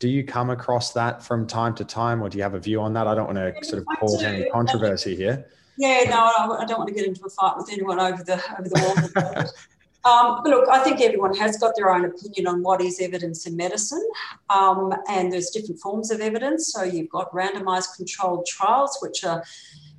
do 0.00 0.08
you 0.08 0.24
come 0.24 0.50
across 0.50 0.92
that 0.94 1.22
from 1.22 1.46
time 1.46 1.74
to 1.76 1.84
time, 1.84 2.20
or 2.22 2.28
do 2.28 2.38
you 2.38 2.42
have 2.42 2.54
a 2.54 2.58
view 2.58 2.80
on 2.80 2.92
that? 2.94 3.06
I 3.06 3.14
don't 3.14 3.26
want 3.26 3.38
to 3.38 3.64
sort 3.64 3.82
of 3.82 3.86
cause 4.00 4.22
any 4.22 4.50
controversy 4.50 5.14
here. 5.14 5.46
Yeah, 5.78 6.04
no, 6.08 6.56
I 6.56 6.64
don't 6.64 6.78
want 6.78 6.88
to 6.88 6.94
get 6.94 7.06
into 7.06 7.24
a 7.24 7.30
fight 7.30 7.56
with 7.56 7.70
anyone 7.70 8.00
over 8.00 8.22
the 8.22 8.42
over 8.58 8.68
the 8.68 9.22
wall. 9.34 9.44
Um, 10.06 10.42
look, 10.44 10.68
I 10.68 10.84
think 10.84 11.00
everyone 11.00 11.34
has 11.34 11.56
got 11.56 11.74
their 11.74 11.90
own 11.92 12.04
opinion 12.04 12.46
on 12.46 12.62
what 12.62 12.80
is 12.80 13.00
evidence 13.00 13.44
in 13.44 13.56
medicine, 13.56 14.06
um, 14.50 14.94
and 15.08 15.32
there's 15.32 15.50
different 15.50 15.80
forms 15.80 16.12
of 16.12 16.20
evidence. 16.20 16.72
So 16.72 16.84
you've 16.84 17.08
got 17.08 17.32
randomized 17.32 17.96
controlled 17.96 18.46
trials, 18.46 18.96
which 19.02 19.24
are, 19.24 19.42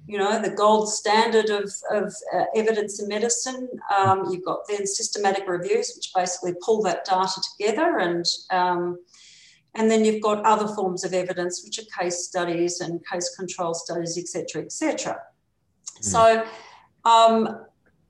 you 0.08 0.18
know, 0.18 0.42
the 0.42 0.52
gold 0.52 0.90
standard 0.90 1.50
of, 1.50 1.70
of 1.92 2.16
uh, 2.34 2.46
evidence 2.56 3.02
in 3.02 3.10
medicine. 3.10 3.68
Um, 3.94 4.28
you've 4.32 4.46
got 4.46 4.60
then 4.70 4.88
systematic 4.88 5.46
reviews, 5.46 5.92
which 5.94 6.14
basically 6.16 6.54
pull 6.62 6.82
that 6.84 7.04
data 7.04 7.42
together, 7.58 7.98
and 7.98 8.26
um, 8.50 9.00
and 9.76 9.92
then 9.92 10.06
you've 10.06 10.24
got 10.24 10.46
other 10.46 10.70
forms 10.74 11.04
of 11.04 11.14
evidence, 11.14 11.66
which 11.66 11.80
are 11.80 12.02
case 12.02 12.24
studies 12.24 12.80
and 12.80 13.06
case 13.12 13.36
control 13.36 13.74
studies, 13.74 14.18
etc., 14.18 14.64
etc. 14.64 15.14
Mm. 15.14 15.37
So. 16.02 16.46
Um, 17.06 17.64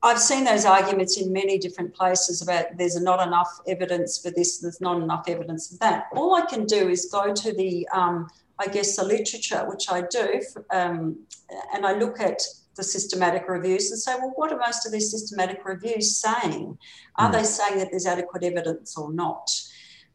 I've 0.04 0.20
seen 0.20 0.44
those 0.44 0.64
arguments 0.64 1.20
in 1.20 1.34
many 1.34 1.58
different 1.58 1.94
places 1.94 2.42
about 2.42 2.66
there's 2.78 3.02
not 3.02 3.26
enough 3.26 3.50
evidence 3.68 4.20
for 4.20 4.30
this, 4.30 4.60
there's 4.60 4.80
not 4.80 5.02
enough 5.02 5.26
evidence 5.28 5.70
for 5.70 5.78
that. 5.80 6.06
All 6.16 6.36
I 6.36 6.46
can 6.46 6.66
do 6.66 6.88
is 6.88 7.10
go 7.12 7.34
to 7.34 7.54
the, 7.54 7.88
um, 7.92 8.28
I 8.60 8.68
guess, 8.68 8.96
the 8.96 9.04
literature, 9.04 9.68
which 9.68 9.90
I 9.90 10.02
do, 10.02 10.42
um, 10.72 11.18
and 11.74 11.86
I 11.86 11.98
look 11.98 12.20
at 12.20 12.42
the 12.76 12.84
systematic 12.84 13.50
reviews 13.50 13.90
and 13.90 14.00
say, 14.00 14.14
well, 14.16 14.34
what 14.36 14.54
are 14.54 14.60
most 14.60 14.86
of 14.86 14.92
these 14.92 15.10
systematic 15.12 15.66
reviews 15.66 16.16
saying? 16.16 16.78
Are 17.18 17.30
mm. 17.30 17.34
they 17.34 17.44
saying 17.44 17.80
that 17.80 17.90
there's 17.90 18.06
adequate 18.06 18.44
evidence 18.44 18.96
or 18.98 19.12
not? 19.12 19.50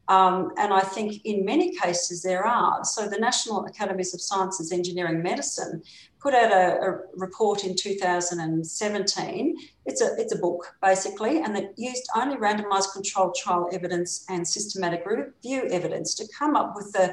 Um, 0.08 0.52
and 0.58 0.72
I 0.72 0.80
think 0.80 1.24
in 1.24 1.44
many 1.44 1.76
cases 1.76 2.22
there 2.22 2.46
are. 2.46 2.84
So 2.84 3.08
the 3.08 3.18
National 3.18 3.64
Academies 3.66 4.14
of 4.14 4.20
Sciences, 4.20 4.72
Engineering, 4.72 5.22
Medicine 5.22 5.82
put 6.22 6.34
out 6.34 6.52
a, 6.52 6.80
a, 6.80 7.00
report 7.16 7.64
in 7.64 7.74
2017. 7.74 9.56
It's 9.86 10.00
a, 10.00 10.14
it's 10.16 10.32
a 10.32 10.38
book, 10.38 10.76
basically, 10.80 11.42
and 11.42 11.56
it 11.56 11.74
used 11.76 12.08
only 12.14 12.36
randomized 12.36 12.92
controlled 12.92 13.34
trial 13.34 13.68
evidence 13.72 14.24
and 14.28 14.46
systematic 14.46 15.04
review 15.04 15.68
evidence 15.70 16.14
to 16.14 16.28
come 16.38 16.54
up 16.54 16.74
with 16.76 16.92
the, 16.92 17.12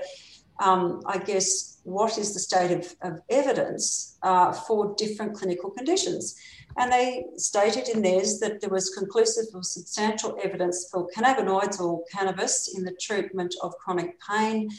um, 0.60 1.02
I 1.08 1.18
guess, 1.18 1.80
what 1.84 2.20
is 2.20 2.34
the 2.34 2.40
state 2.40 2.72
of, 2.72 2.96
of 3.02 3.22
evidence 3.30 4.18
uh, 4.22 4.52
for 4.52 4.94
different 4.96 5.34
clinical 5.34 5.72
conditions. 5.72 6.36
And 6.78 6.92
they 6.92 7.26
stated 7.36 7.90
in 7.90 8.04
theirs 8.04 8.40
that 8.40 8.62
there 8.62 8.70
was 8.70 8.90
conclusive 8.92 9.46
or 9.56 9.64
substantial 9.64 10.38
evidence 10.44 10.88
for 10.92 11.10
cannabinoids 11.16 11.80
or 11.82 12.04
cannabis 12.12 12.76
in 12.78 12.84
the 12.84 12.96
treatment 13.02 13.56
of 13.64 13.76
chronic 13.80 14.18
pain, 14.22 14.70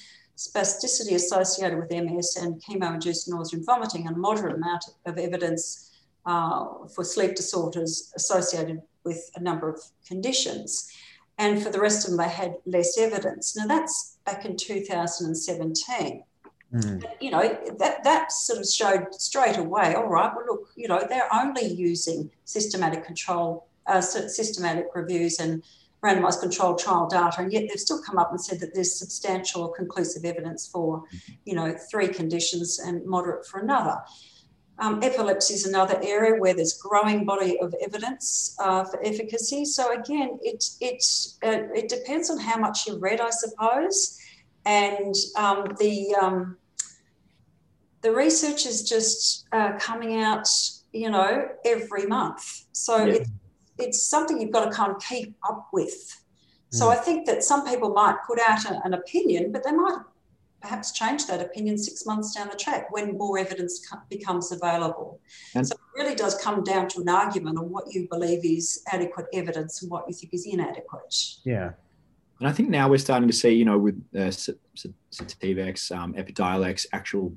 spasticity 0.40 1.14
associated 1.14 1.78
with 1.78 1.90
MS 1.90 2.38
and 2.40 2.62
chemo-induced 2.62 3.28
nausea 3.28 3.58
and 3.58 3.66
vomiting, 3.66 4.06
and 4.06 4.16
a 4.16 4.18
moderate 4.18 4.56
amount 4.56 4.84
of 5.04 5.18
evidence 5.18 5.90
uh, 6.24 6.64
for 6.94 7.04
sleep 7.04 7.34
disorders 7.34 8.10
associated 8.16 8.80
with 9.04 9.30
a 9.36 9.40
number 9.40 9.68
of 9.68 9.78
conditions. 10.06 10.90
And 11.36 11.62
for 11.62 11.70
the 11.70 11.80
rest 11.80 12.04
of 12.04 12.10
them, 12.10 12.18
they 12.18 12.32
had 12.32 12.54
less 12.64 12.96
evidence. 12.98 13.54
Now, 13.54 13.66
that's 13.66 14.16
back 14.24 14.46
in 14.46 14.56
2017. 14.56 16.24
Mm. 16.72 17.04
You 17.20 17.30
know, 17.30 17.58
that, 17.78 18.04
that 18.04 18.32
sort 18.32 18.60
of 18.60 18.66
showed 18.66 19.14
straight 19.14 19.58
away, 19.58 19.94
all 19.94 20.08
right, 20.08 20.32
well, 20.34 20.46
look, 20.46 20.70
you 20.74 20.88
know, 20.88 21.04
they're 21.06 21.34
only 21.34 21.66
using 21.66 22.30
systematic 22.44 23.04
control, 23.04 23.66
uh, 23.86 24.00
systematic 24.00 24.86
reviews 24.94 25.38
and 25.38 25.62
randomized 26.02 26.40
controlled 26.40 26.78
trial 26.78 27.06
data, 27.06 27.42
and 27.42 27.52
yet 27.52 27.64
they've 27.68 27.80
still 27.80 28.02
come 28.02 28.18
up 28.18 28.30
and 28.30 28.40
said 28.40 28.58
that 28.60 28.74
there's 28.74 28.98
substantial 28.98 29.62
or 29.62 29.72
conclusive 29.74 30.24
evidence 30.24 30.66
for, 30.66 31.04
you 31.44 31.54
know, 31.54 31.76
three 31.90 32.08
conditions 32.08 32.78
and 32.78 33.04
moderate 33.04 33.46
for 33.46 33.60
another. 33.60 33.98
Um, 34.78 35.02
epilepsy 35.02 35.54
is 35.54 35.66
another 35.66 36.00
area 36.02 36.40
where 36.40 36.54
there's 36.54 36.78
growing 36.78 37.26
body 37.26 37.58
of 37.60 37.74
evidence 37.84 38.56
uh, 38.58 38.82
for 38.84 38.98
efficacy. 39.04 39.66
So 39.66 39.92
again, 39.92 40.38
it 40.42 40.64
it 40.80 41.04
uh, 41.42 41.68
it 41.74 41.90
depends 41.90 42.30
on 42.30 42.38
how 42.38 42.56
much 42.56 42.86
you 42.86 42.98
read, 42.98 43.20
I 43.20 43.28
suppose, 43.28 44.18
and 44.64 45.14
um, 45.36 45.76
the 45.78 46.14
um, 46.14 46.56
the 48.00 48.10
research 48.10 48.64
is 48.64 48.88
just 48.88 49.46
uh, 49.52 49.72
coming 49.78 50.22
out, 50.22 50.48
you 50.92 51.10
know, 51.10 51.48
every 51.66 52.06
month. 52.06 52.64
So 52.72 53.04
yeah. 53.04 53.14
it's 53.16 53.30
it's 53.80 54.02
something 54.02 54.40
you've 54.40 54.52
got 54.52 54.66
to 54.66 54.70
kind 54.70 54.92
of 54.92 55.02
keep 55.02 55.34
up 55.48 55.68
with. 55.72 56.22
So 56.70 56.86
mm. 56.86 56.92
I 56.92 56.96
think 56.96 57.26
that 57.26 57.42
some 57.42 57.66
people 57.66 57.90
might 57.90 58.16
put 58.26 58.38
out 58.40 58.64
a, 58.64 58.80
an 58.84 58.94
opinion, 58.94 59.52
but 59.52 59.64
they 59.64 59.72
might 59.72 59.98
perhaps 60.60 60.92
change 60.92 61.26
that 61.26 61.40
opinion 61.40 61.78
six 61.78 62.04
months 62.04 62.34
down 62.34 62.48
the 62.48 62.56
track 62.56 62.90
when 62.92 63.16
more 63.16 63.38
evidence 63.38 63.86
becomes 64.08 64.52
available. 64.52 65.20
And 65.54 65.66
so 65.66 65.74
it 65.74 66.00
really 66.00 66.14
does 66.14 66.36
come 66.36 66.62
down 66.62 66.88
to 66.90 67.00
an 67.00 67.08
argument 67.08 67.58
on 67.58 67.70
what 67.70 67.92
you 67.92 68.06
believe 68.10 68.44
is 68.44 68.82
adequate 68.92 69.26
evidence 69.32 69.82
and 69.82 69.90
what 69.90 70.04
you 70.06 70.14
think 70.14 70.34
is 70.34 70.46
inadequate. 70.46 71.14
Yeah. 71.44 71.72
And 72.40 72.48
I 72.48 72.52
think 72.52 72.70
now 72.70 72.88
we're 72.88 72.98
starting 72.98 73.28
to 73.28 73.34
see, 73.34 73.50
you 73.50 73.64
know, 73.64 73.78
with 73.78 74.02
uh, 74.14 74.30
Sativex, 75.12 75.94
um, 75.94 76.14
Epidiolex, 76.14 76.86
actual 76.92 77.34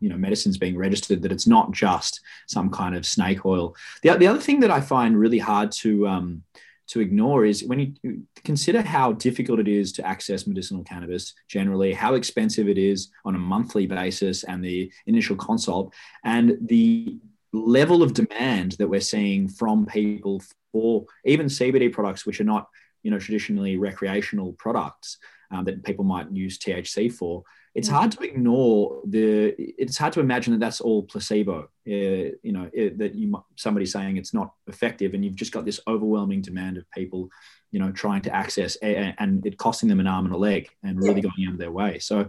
you 0.00 0.08
know 0.08 0.16
medicines 0.16 0.58
being 0.58 0.76
registered 0.76 1.22
that 1.22 1.32
it's 1.32 1.46
not 1.46 1.72
just 1.72 2.20
some 2.48 2.70
kind 2.70 2.96
of 2.96 3.06
snake 3.06 3.44
oil. 3.44 3.76
The, 4.02 4.16
the 4.16 4.26
other 4.26 4.40
thing 4.40 4.60
that 4.60 4.70
i 4.70 4.80
find 4.80 5.18
really 5.18 5.38
hard 5.38 5.70
to 5.72 6.08
um, 6.08 6.42
to 6.90 7.00
ignore 7.00 7.44
is 7.44 7.62
when 7.62 7.78
you 7.78 8.22
consider 8.44 8.82
how 8.82 9.12
difficult 9.12 9.60
it 9.60 9.68
is 9.68 9.92
to 9.92 10.04
access 10.04 10.46
medicinal 10.46 10.82
cannabis 10.82 11.34
generally 11.48 11.92
how 11.92 12.14
expensive 12.14 12.68
it 12.68 12.78
is 12.78 13.10
on 13.24 13.36
a 13.36 13.38
monthly 13.38 13.86
basis 13.86 14.42
and 14.44 14.64
the 14.64 14.90
initial 15.06 15.36
consult 15.36 15.94
and 16.24 16.58
the 16.62 17.16
level 17.52 18.02
of 18.02 18.14
demand 18.14 18.72
that 18.72 18.88
we're 18.88 19.00
seeing 19.00 19.48
from 19.48 19.86
people 19.86 20.42
for 20.72 21.04
even 21.24 21.46
cbd 21.46 21.92
products 21.92 22.26
which 22.26 22.40
are 22.40 22.44
not 22.44 22.68
you 23.02 23.10
know 23.10 23.18
traditionally 23.18 23.76
recreational 23.76 24.52
products 24.54 25.18
um, 25.52 25.64
that 25.64 25.84
people 25.84 26.04
might 26.04 26.30
use 26.32 26.58
thc 26.58 27.12
for 27.12 27.44
it's 27.74 27.88
mm. 27.88 27.92
hard 27.92 28.12
to 28.12 28.22
ignore 28.22 29.00
the 29.06 29.54
it's 29.58 29.98
hard 29.98 30.12
to 30.12 30.20
imagine 30.20 30.52
that 30.52 30.60
that's 30.60 30.80
all 30.80 31.02
placebo 31.02 31.62
uh, 31.62 32.34
you 32.42 32.52
know 32.52 32.68
it, 32.72 32.98
that 32.98 33.14
you 33.14 33.42
somebody 33.56 33.86
saying 33.86 34.16
it's 34.16 34.34
not 34.34 34.52
effective 34.66 35.14
and 35.14 35.24
you've 35.24 35.36
just 35.36 35.52
got 35.52 35.64
this 35.64 35.80
overwhelming 35.86 36.40
demand 36.40 36.76
of 36.76 36.90
people 36.90 37.28
you 37.70 37.78
know 37.78 37.90
trying 37.92 38.22
to 38.22 38.34
access 38.34 38.76
a, 38.82 39.14
and 39.18 39.46
it 39.46 39.58
costing 39.58 39.88
them 39.88 40.00
an 40.00 40.06
arm 40.06 40.26
and 40.26 40.34
a 40.34 40.38
leg 40.38 40.68
and 40.82 40.98
really 40.98 41.16
yeah. 41.16 41.28
going 41.36 41.48
out 41.48 41.54
of 41.54 41.58
their 41.58 41.72
way 41.72 41.98
so 41.98 42.28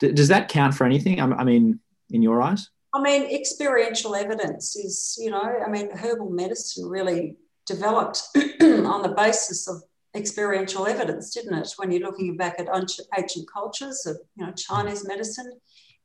d- 0.00 0.12
does 0.12 0.28
that 0.28 0.48
count 0.48 0.74
for 0.74 0.84
anything 0.84 1.20
I, 1.20 1.26
I 1.26 1.44
mean 1.44 1.80
in 2.10 2.22
your 2.22 2.42
eyes 2.42 2.70
i 2.94 3.00
mean 3.00 3.22
experiential 3.34 4.14
evidence 4.14 4.76
is 4.76 5.16
you 5.20 5.30
know 5.30 5.42
i 5.42 5.68
mean 5.68 5.90
herbal 5.96 6.30
medicine 6.30 6.88
really 6.88 7.36
developed 7.66 8.22
on 8.60 9.02
the 9.02 9.14
basis 9.16 9.68
of 9.68 9.82
experiential 10.14 10.86
evidence, 10.86 11.32
didn't 11.34 11.54
it? 11.54 11.72
When 11.76 11.90
you're 11.90 12.06
looking 12.08 12.36
back 12.36 12.58
at 12.58 12.68
ancient 13.16 13.46
cultures 13.52 14.06
of, 14.06 14.18
you 14.36 14.44
know, 14.44 14.52
Chinese 14.52 15.06
medicine, 15.06 15.52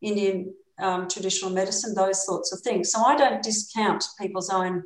Indian 0.01 0.53
um, 0.79 1.07
traditional 1.07 1.51
medicine, 1.51 1.95
those 1.95 2.25
sorts 2.25 2.53
of 2.53 2.59
things. 2.61 2.91
So 2.91 3.01
I 3.01 3.15
don't 3.15 3.41
discount 3.41 4.03
people's 4.19 4.49
own 4.49 4.83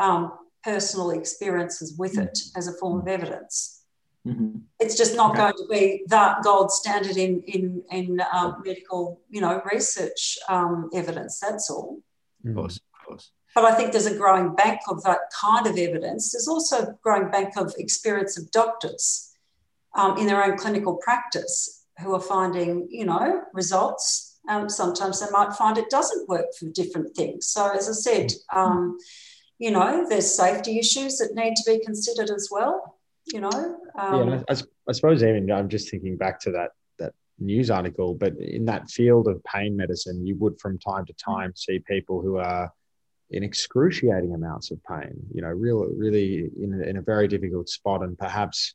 um, 0.00 0.32
personal 0.64 1.10
experiences 1.10 1.96
with 1.96 2.18
it 2.18 2.38
as 2.56 2.66
a 2.66 2.72
form 2.72 3.00
of 3.00 3.08
evidence. 3.08 3.84
Mm-hmm. 4.26 4.58
It's 4.80 4.96
just 4.96 5.14
not 5.14 5.32
okay. 5.32 5.42
going 5.42 5.54
to 5.58 5.66
be 5.70 6.02
that 6.08 6.42
gold 6.42 6.72
standard 6.72 7.16
in 7.16 7.42
in 7.42 7.84
in 7.92 8.20
um, 8.32 8.62
medical, 8.64 9.20
you 9.30 9.40
know, 9.40 9.62
research 9.72 10.36
um, 10.48 10.90
evidence. 10.92 11.38
That's 11.38 11.70
all. 11.70 12.00
Of 12.44 12.54
course, 12.54 12.76
of 12.76 13.06
course. 13.06 13.30
But 13.56 13.64
I 13.64 13.74
think 13.74 13.90
there's 13.90 14.04
a 14.04 14.14
growing 14.14 14.54
bank 14.54 14.80
of 14.86 15.02
that 15.04 15.30
kind 15.40 15.66
of 15.66 15.78
evidence. 15.78 16.30
There's 16.30 16.46
also 16.46 16.76
a 16.76 16.94
growing 17.02 17.30
bank 17.30 17.56
of 17.56 17.72
experience 17.78 18.38
of 18.38 18.50
doctors 18.50 19.34
um, 19.94 20.18
in 20.18 20.26
their 20.26 20.44
own 20.44 20.58
clinical 20.58 20.96
practice 20.96 21.86
who 21.98 22.14
are 22.14 22.20
finding, 22.20 22.86
you 22.90 23.06
know, 23.06 23.44
results. 23.54 24.38
Um, 24.46 24.68
sometimes 24.68 25.20
they 25.20 25.30
might 25.30 25.54
find 25.54 25.78
it 25.78 25.88
doesn't 25.88 26.28
work 26.28 26.52
for 26.60 26.66
different 26.66 27.16
things. 27.16 27.46
So, 27.46 27.74
as 27.74 27.88
I 27.88 27.92
said, 27.92 28.32
um, 28.54 28.98
you 29.58 29.70
know, 29.70 30.06
there's 30.06 30.30
safety 30.30 30.78
issues 30.78 31.16
that 31.16 31.34
need 31.34 31.56
to 31.56 31.62
be 31.66 31.82
considered 31.82 32.28
as 32.28 32.50
well. 32.52 32.98
You 33.24 33.40
know. 33.40 33.80
Um, 33.98 34.28
yeah, 34.28 34.42
I, 34.50 34.56
I 34.86 34.92
suppose 34.92 35.22
even 35.22 35.50
I'm 35.50 35.70
just 35.70 35.90
thinking 35.90 36.18
back 36.18 36.40
to 36.40 36.50
that 36.50 36.72
that 36.98 37.14
news 37.38 37.70
article, 37.70 38.14
but 38.14 38.36
in 38.36 38.66
that 38.66 38.90
field 38.90 39.28
of 39.28 39.42
pain 39.44 39.74
medicine, 39.74 40.26
you 40.26 40.36
would 40.36 40.60
from 40.60 40.78
time 40.78 41.06
to 41.06 41.14
time 41.14 41.54
see 41.56 41.78
people 41.78 42.20
who 42.20 42.36
are 42.36 42.70
in 43.30 43.42
excruciating 43.42 44.34
amounts 44.34 44.70
of 44.70 44.82
pain. 44.84 45.14
You 45.32 45.42
know, 45.42 45.48
real, 45.48 45.86
really 45.96 46.50
in, 46.60 46.82
in 46.82 46.96
a 46.96 47.02
very 47.02 47.28
difficult 47.28 47.68
spot, 47.68 48.02
and 48.02 48.16
perhaps 48.18 48.74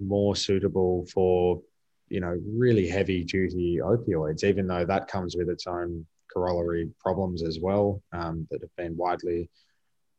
more 0.00 0.36
suitable 0.36 1.06
for 1.12 1.60
you 2.08 2.20
know 2.20 2.38
really 2.46 2.88
heavy 2.88 3.24
duty 3.24 3.80
opioids, 3.82 4.44
even 4.44 4.66
though 4.66 4.84
that 4.84 5.08
comes 5.08 5.36
with 5.36 5.48
its 5.48 5.66
own 5.66 6.06
corollary 6.32 6.90
problems 7.00 7.42
as 7.42 7.58
well 7.58 8.02
um, 8.12 8.46
that 8.50 8.60
have 8.60 8.74
been 8.76 8.96
widely 8.96 9.48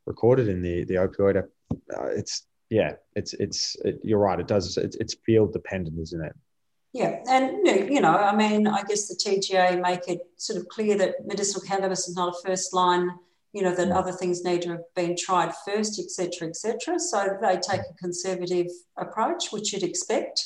recorded 0.06 0.48
in 0.48 0.62
the 0.62 0.84
the 0.84 0.94
opioid. 0.94 1.36
Uh, 1.36 2.06
it's 2.06 2.46
yeah, 2.68 2.94
it's 3.14 3.34
it's 3.34 3.76
it, 3.84 4.00
you're 4.02 4.18
right. 4.18 4.40
It 4.40 4.48
does. 4.48 4.76
It's, 4.76 4.96
it's 4.96 5.16
field 5.26 5.52
dependent, 5.52 5.98
isn't 5.98 6.24
it? 6.24 6.34
Yeah, 6.92 7.22
and 7.28 7.66
you 7.88 8.00
know, 8.00 8.16
I 8.16 8.34
mean, 8.34 8.66
I 8.66 8.82
guess 8.82 9.06
the 9.06 9.14
TGA 9.14 9.80
make 9.80 10.08
it 10.08 10.22
sort 10.36 10.58
of 10.58 10.66
clear 10.66 10.98
that 10.98 11.24
medicinal 11.24 11.60
cannabis 11.60 12.08
is 12.08 12.16
not 12.16 12.34
a 12.34 12.48
first 12.48 12.74
line 12.74 13.10
you 13.52 13.62
know, 13.62 13.74
that 13.74 13.88
mm. 13.88 13.96
other 13.96 14.12
things 14.12 14.44
need 14.44 14.62
to 14.62 14.70
have 14.70 14.94
been 14.94 15.16
tried 15.16 15.52
first, 15.64 15.98
etc., 15.98 16.48
etc. 16.48 16.98
So 16.98 17.36
they 17.40 17.56
take 17.56 17.80
a 17.80 17.94
conservative 17.98 18.68
approach, 18.96 19.50
which 19.50 19.72
you'd 19.72 19.82
expect. 19.82 20.44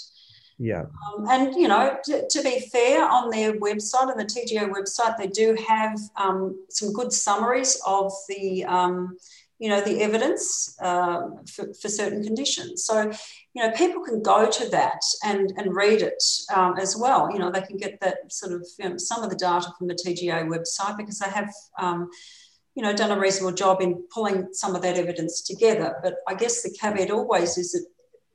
Yeah. 0.59 0.85
Um, 1.07 1.27
and, 1.29 1.55
you 1.55 1.69
know, 1.69 1.97
to, 2.05 2.27
to, 2.29 2.43
be 2.43 2.61
fair, 2.73 3.05
on 3.05 3.31
their 3.31 3.55
website, 3.55 4.07
on 4.07 4.17
the 4.17 4.25
TGA 4.25 4.71
website, 4.71 5.17
they 5.19 5.27
do 5.27 5.57
have 5.67 5.99
um, 6.17 6.64
some 6.71 6.93
good 6.93 7.12
summaries 7.12 7.81
of 7.87 8.12
the, 8.29 8.64
um, 8.64 9.17
you 9.59 9.69
know, 9.69 9.81
the 9.81 10.01
evidence 10.01 10.77
uh, 10.81 11.23
for, 11.53 11.73
for, 11.75 11.88
certain 11.88 12.23
conditions. 12.23 12.85
So, 12.85 13.11
you 13.55 13.62
know, 13.62 13.73
people 13.73 14.05
can 14.05 14.23
go 14.23 14.49
to 14.49 14.69
that 14.71 15.01
and, 15.25 15.53
and 15.57 15.75
read 15.75 16.03
it 16.03 16.23
um, 16.55 16.77
as 16.79 16.97
well. 16.97 17.31
You 17.33 17.40
know, 17.40 17.51
they 17.51 17.62
can 17.62 17.77
get 17.77 17.99
that 18.01 18.33
sort 18.33 18.53
of, 18.53 18.64
you 18.79 18.88
know, 18.88 18.97
some 18.97 19.25
of 19.25 19.31
the 19.31 19.37
data 19.37 19.73
from 19.77 19.88
the 19.88 19.95
TGA 19.95 20.47
website 20.47 20.97
because 20.97 21.19
they 21.19 21.31
have 21.31 21.53
um, 21.79 22.11
you 22.74 22.82
know, 22.82 22.92
done 22.92 23.16
a 23.16 23.18
reasonable 23.18 23.54
job 23.54 23.80
in 23.80 24.04
pulling 24.12 24.48
some 24.52 24.74
of 24.74 24.82
that 24.82 24.96
evidence 24.96 25.42
together. 25.42 25.96
But 26.02 26.16
I 26.26 26.34
guess 26.34 26.62
the 26.62 26.76
caveat 26.80 27.10
always 27.10 27.56
is 27.56 27.72
that 27.72 27.87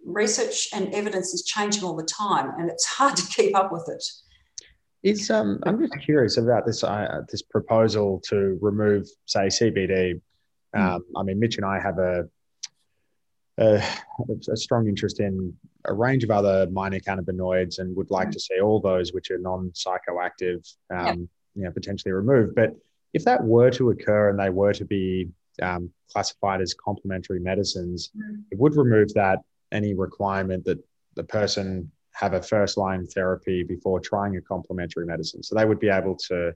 research 0.05 0.69
and 0.73 0.93
evidence 0.93 1.33
is 1.33 1.43
changing 1.43 1.83
all 1.83 1.95
the 1.95 2.05
time, 2.05 2.53
and 2.57 2.69
it's 2.69 2.85
hard 2.97 3.15
to 3.17 3.27
keep 3.27 3.55
up 3.55 3.71
with 3.71 3.89
it. 3.89 4.03
It's 5.01 5.29
um, 5.29 5.59
I'm 5.65 5.79
just 5.79 5.97
curious 6.03 6.37
about 6.37 6.65
this 6.65 6.83
uh, 6.83 7.21
this 7.29 7.41
proposal 7.41 8.21
to 8.27 8.57
remove, 8.61 9.07
say, 9.25 9.47
CBD. 9.47 10.21
Hmm. 10.75 10.81
Um, 10.81 11.05
I 11.15 11.23
mean, 11.23 11.39
Mitch 11.39 11.57
and 11.57 11.65
I 11.65 11.79
have 11.79 11.97
a, 11.97 12.29
a, 13.57 13.81
a 14.51 14.57
strong 14.57 14.87
interest 14.87 15.19
in 15.19 15.53
a 15.85 15.93
range 15.93 16.23
of 16.23 16.31
other 16.31 16.67
minor 16.69 16.99
cannabinoids, 16.99 17.79
and 17.79 17.95
would 17.95 18.11
like 18.11 18.29
mm. 18.29 18.33
to 18.33 18.39
see 18.39 18.59
all 18.59 18.81
those 18.81 19.13
which 19.13 19.31
are 19.31 19.37
non 19.37 19.71
psychoactive, 19.71 20.67
um, 20.93 21.29
you 21.55 21.63
know, 21.63 21.71
potentially 21.71 22.11
removed. 22.11 22.55
But 22.55 22.75
if 23.13 23.25
that 23.25 23.43
were 23.43 23.71
to 23.71 23.89
occur 23.89 24.29
and 24.29 24.39
they 24.39 24.49
were 24.49 24.73
to 24.73 24.85
be 24.85 25.29
um, 25.61 25.91
classified 26.11 26.61
as 26.61 26.73
complementary 26.73 27.39
medicines, 27.39 28.11
mm. 28.15 28.43
it 28.51 28.57
would 28.57 28.75
remove 28.75 29.13
that 29.13 29.39
any 29.71 29.93
requirement 29.93 30.65
that 30.65 30.79
the 31.15 31.23
person 31.23 31.91
have 32.13 32.33
a 32.33 32.41
first 32.41 32.77
line 32.77 33.05
therapy 33.07 33.63
before 33.63 33.99
trying 33.99 34.35
a 34.37 34.41
complementary 34.41 35.05
medicine. 35.05 35.41
So 35.43 35.55
they 35.55 35.65
would 35.65 35.79
be 35.79 35.89
able 35.89 36.15
to 36.27 36.53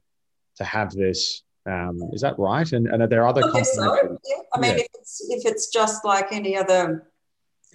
to 0.57 0.63
have 0.63 0.91
this. 0.91 1.43
Um, 1.65 1.99
is 2.11 2.21
that 2.21 2.37
right? 2.37 2.69
And, 2.71 2.87
and 2.87 3.01
are 3.01 3.07
there 3.07 3.25
other 3.25 3.41
complementary? 3.41 3.73
So. 3.75 4.17
Yeah. 4.25 4.35
I 4.53 4.59
mean, 4.59 4.71
yeah. 4.71 4.83
if 4.83 4.87
it's 4.95 5.27
if 5.29 5.45
it's 5.45 5.67
just 5.69 6.03
like 6.05 6.27
any 6.31 6.57
other, 6.57 7.09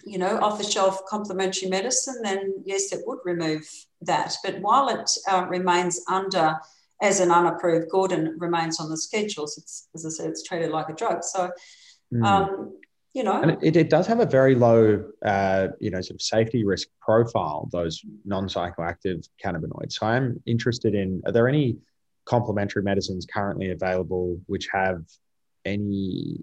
you 0.04 0.18
know, 0.18 0.38
off 0.40 0.58
the 0.58 0.64
shelf 0.64 1.04
complementary 1.06 1.68
medicine, 1.68 2.20
then 2.22 2.62
yes, 2.64 2.92
it 2.92 3.00
would 3.06 3.20
remove 3.24 3.66
that. 4.02 4.34
But 4.44 4.60
while 4.60 4.88
it 4.88 5.10
uh, 5.30 5.46
remains 5.48 6.00
under 6.08 6.56
as 7.00 7.20
an 7.20 7.30
unapproved 7.30 7.88
good 7.90 8.12
and 8.12 8.40
remains 8.40 8.80
on 8.80 8.90
the 8.90 8.96
schedules. 8.96 9.56
It's, 9.58 9.88
as 9.94 10.04
I 10.04 10.08
said, 10.08 10.30
it's 10.30 10.42
treated 10.42 10.70
like 10.70 10.88
a 10.88 10.94
drug. 10.94 11.22
So, 11.22 11.50
mm. 12.12 12.24
um, 12.24 12.76
you 13.14 13.22
know. 13.22 13.40
And 13.40 13.62
it, 13.62 13.76
it, 13.76 13.90
does 13.90 14.06
have 14.06 14.20
a 14.20 14.26
very 14.26 14.54
low, 14.54 15.04
uh, 15.24 15.68
you 15.80 15.90
know, 15.90 16.00
sort 16.00 16.16
of 16.16 16.22
safety 16.22 16.64
risk 16.64 16.88
profile, 17.00 17.68
those 17.72 18.02
non 18.24 18.48
psychoactive 18.48 19.28
cannabinoids. 19.44 19.92
So 19.92 20.06
I'm 20.06 20.42
interested 20.46 20.94
in 20.94 21.22
are 21.26 21.32
there 21.32 21.48
any 21.48 21.78
complementary 22.24 22.82
medicines 22.82 23.26
currently 23.32 23.70
available 23.70 24.38
which 24.46 24.68
have 24.70 25.02
any 25.64 26.36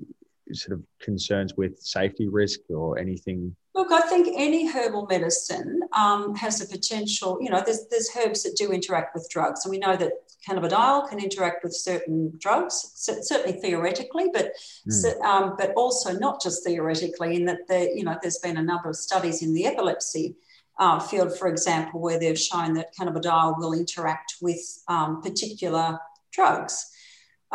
sort 0.51 0.77
of 0.77 0.85
concerns 0.99 1.55
with 1.55 1.79
safety 1.79 2.27
risk 2.27 2.59
or 2.69 2.97
anything 2.97 3.55
Look, 3.75 3.91
I 3.91 4.01
think 4.01 4.29
any 4.37 4.67
herbal 4.67 5.05
medicine 5.07 5.81
um, 5.91 6.33
has 6.35 6.59
the 6.59 6.65
potential, 6.65 7.37
you 7.41 7.49
know, 7.49 7.61
there's, 7.63 7.87
there's 7.91 8.09
herbs 8.17 8.43
that 8.43 8.55
do 8.55 8.71
interact 8.71 9.13
with 9.13 9.27
drugs. 9.29 9.65
And 9.65 9.71
we 9.71 9.77
know 9.77 9.97
that 9.97 10.13
cannabidiol 10.47 11.09
can 11.09 11.19
interact 11.19 11.61
with 11.61 11.75
certain 11.75 12.31
drugs, 12.39 12.91
certainly 12.95 13.59
theoretically, 13.59 14.27
but, 14.33 14.53
mm. 14.89 15.21
um, 15.21 15.55
but 15.57 15.73
also 15.75 16.13
not 16.17 16.41
just 16.41 16.63
theoretically, 16.63 17.35
in 17.35 17.45
that 17.45 17.67
there, 17.67 17.89
you 17.89 18.05
know, 18.05 18.17
there's 18.21 18.37
been 18.37 18.55
a 18.55 18.63
number 18.63 18.89
of 18.89 18.95
studies 18.95 19.41
in 19.41 19.53
the 19.53 19.65
epilepsy 19.65 20.35
uh, 20.79 20.99
field, 20.99 21.37
for 21.37 21.49
example, 21.49 21.99
where 21.99 22.17
they've 22.17 22.39
shown 22.39 22.73
that 22.75 22.95
cannabidiol 22.95 23.57
will 23.57 23.73
interact 23.73 24.35
with 24.41 24.83
um, 24.87 25.21
particular 25.21 25.99
drugs. 26.31 26.91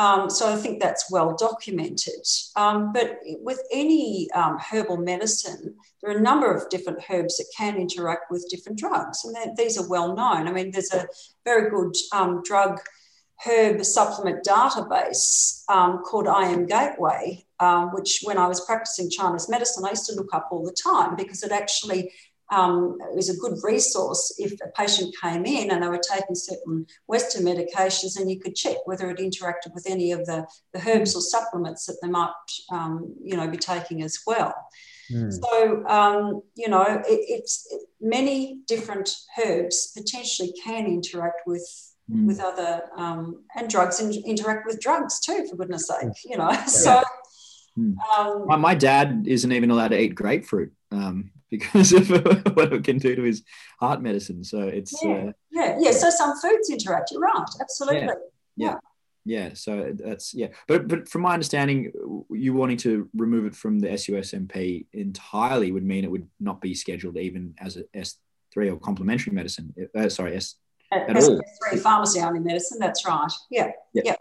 Um, 0.01 0.31
so 0.31 0.51
I 0.51 0.57
think 0.57 0.81
that's 0.81 1.11
well 1.11 1.37
documented. 1.37 2.27
Um, 2.57 2.91
but 2.91 3.19
with 3.43 3.61
any 3.71 4.31
um, 4.31 4.57
herbal 4.59 4.97
medicine, 4.97 5.75
there 6.01 6.11
are 6.11 6.17
a 6.17 6.23
number 6.23 6.51
of 6.55 6.71
different 6.71 7.01
herbs 7.11 7.37
that 7.37 7.53
can 7.55 7.77
interact 7.77 8.31
with 8.31 8.49
different 8.49 8.79
drugs, 8.79 9.23
and 9.27 9.55
these 9.59 9.79
are 9.79 9.87
well 9.87 10.17
known. 10.17 10.49
I 10.49 10.53
mean, 10.53 10.71
there's 10.71 10.95
a 10.95 11.07
very 11.45 11.69
good 11.69 11.95
um, 12.15 12.41
drug 12.43 12.81
herb 13.47 13.85
supplement 13.85 14.43
database 14.43 15.65
um, 15.69 16.03
called 16.03 16.27
IM 16.27 16.65
Gateway, 16.65 17.45
um, 17.59 17.91
which 17.91 18.21
when 18.23 18.39
I 18.39 18.47
was 18.47 18.65
practicing 18.65 19.11
Chinese 19.11 19.51
medicine, 19.51 19.85
I 19.85 19.91
used 19.91 20.07
to 20.07 20.15
look 20.15 20.33
up 20.33 20.49
all 20.51 20.65
the 20.65 20.73
time 20.73 21.15
because 21.15 21.43
it 21.43 21.53
actually 21.53 22.11
um, 22.51 22.99
it 23.01 23.15
was 23.15 23.31
a 23.31 23.37
good 23.37 23.59
resource 23.63 24.35
if 24.39 24.53
a 24.61 24.69
patient 24.77 25.15
came 25.23 25.45
in 25.45 25.71
and 25.71 25.83
they 25.83 25.89
were 25.89 26.01
taking 26.03 26.35
certain 26.35 26.87
Western 27.07 27.45
medications, 27.45 28.19
and 28.19 28.31
you 28.31 28.41
could 28.41 28.57
check 28.57 28.77
whether 28.87 29.09
it 29.11 29.19
interacted 29.19 29.73
with 29.73 29.87
any 29.89 30.11
of 30.11 30.27
the, 30.27 30.47
the 30.73 30.81
herbs 30.89 31.15
or 31.15 31.21
supplements 31.21 31.87
that 31.87 31.99
they 32.03 32.09
might, 32.09 32.33
um, 32.73 33.15
you 33.23 33.37
know, 33.37 33.47
be 33.47 33.57
taking 33.57 34.03
as 34.03 34.19
well. 34.27 34.55
Mm. 35.13 35.33
So, 35.33 35.87
um, 35.87 36.43
you 36.57 36.69
know, 36.69 36.83
it, 36.83 37.05
it's 37.07 37.67
it, 37.71 37.83
many 38.01 38.59
different 38.67 39.15
herbs 39.45 39.93
potentially 39.97 40.53
can 40.65 40.87
interact 40.87 41.43
with 41.47 41.67
mm. 42.11 42.27
with 42.27 42.41
other 42.41 42.83
um, 42.97 43.45
and 43.55 43.71
drugs 43.71 44.01
in, 44.01 44.13
interact 44.25 44.67
with 44.67 44.81
drugs 44.81 45.21
too, 45.21 45.47
for 45.49 45.57
goodness 45.57 45.87
sake, 45.87 46.15
you 46.25 46.37
know. 46.37 46.51
Yeah. 46.51 46.65
So. 46.65 47.03
Mm. 47.79 47.95
Um, 48.19 48.47
my, 48.49 48.57
my, 48.57 48.75
dad 48.75 49.27
isn't 49.29 49.53
even 49.53 49.71
allowed 49.71 49.89
to 49.93 50.01
eat 50.01 50.17
grapefruit. 50.17 50.73
Um, 50.91 51.31
because 51.51 51.93
of 51.93 52.09
what 52.09 52.73
it 52.73 52.85
can 52.85 52.99
do 52.99 53.17
to 53.17 53.23
his 53.23 53.43
heart 53.81 54.01
medicine. 54.01 54.45
So 54.45 54.61
it's 54.61 54.97
yeah, 55.03 55.11
uh, 55.11 55.33
yeah, 55.51 55.77
yeah. 55.81 55.91
So 55.91 56.09
some 56.11 56.39
foods 56.39 56.71
interact. 56.71 57.11
You're 57.11 57.23
right, 57.23 57.45
absolutely. 57.61 58.03
Yeah. 58.03 58.15
yeah. 58.57 58.75
yeah. 59.25 59.51
So 59.55 59.93
that's 59.93 60.33
yeah, 60.33 60.49
but 60.69 60.87
but 60.87 61.09
from 61.09 61.23
my 61.23 61.35
understanding, 61.35 61.91
you 62.31 62.55
wanting 62.55 62.77
to 62.79 63.09
remove 63.17 63.47
it 63.47 63.57
from 63.57 63.81
the 63.81 63.89
SUSMP 63.89 64.87
entirely 64.93 65.73
would 65.73 65.85
mean 65.85 66.05
it 66.05 66.11
would 66.11 66.29
not 66.39 66.61
be 66.61 66.73
scheduled 66.75 67.17
even 67.17 67.55
as 67.59 67.77
a 67.77 67.85
S 67.95 68.17
three 68.53 68.71
or 68.71 68.79
complementary 68.79 69.33
medicine. 69.33 69.75
Uh, 69.97 70.09
sorry, 70.09 70.37
S 70.37 70.55
at, 70.93 71.09
at 71.09 71.23
all. 71.23 71.41
S3 71.73 71.81
pharmacy 71.81 72.21
only 72.21 72.41
medicine. 72.41 72.79
That's 72.79 73.07
right. 73.07 73.33
Yeah, 73.51 73.71
yeah. 73.93 74.03
yeah. 74.05 74.15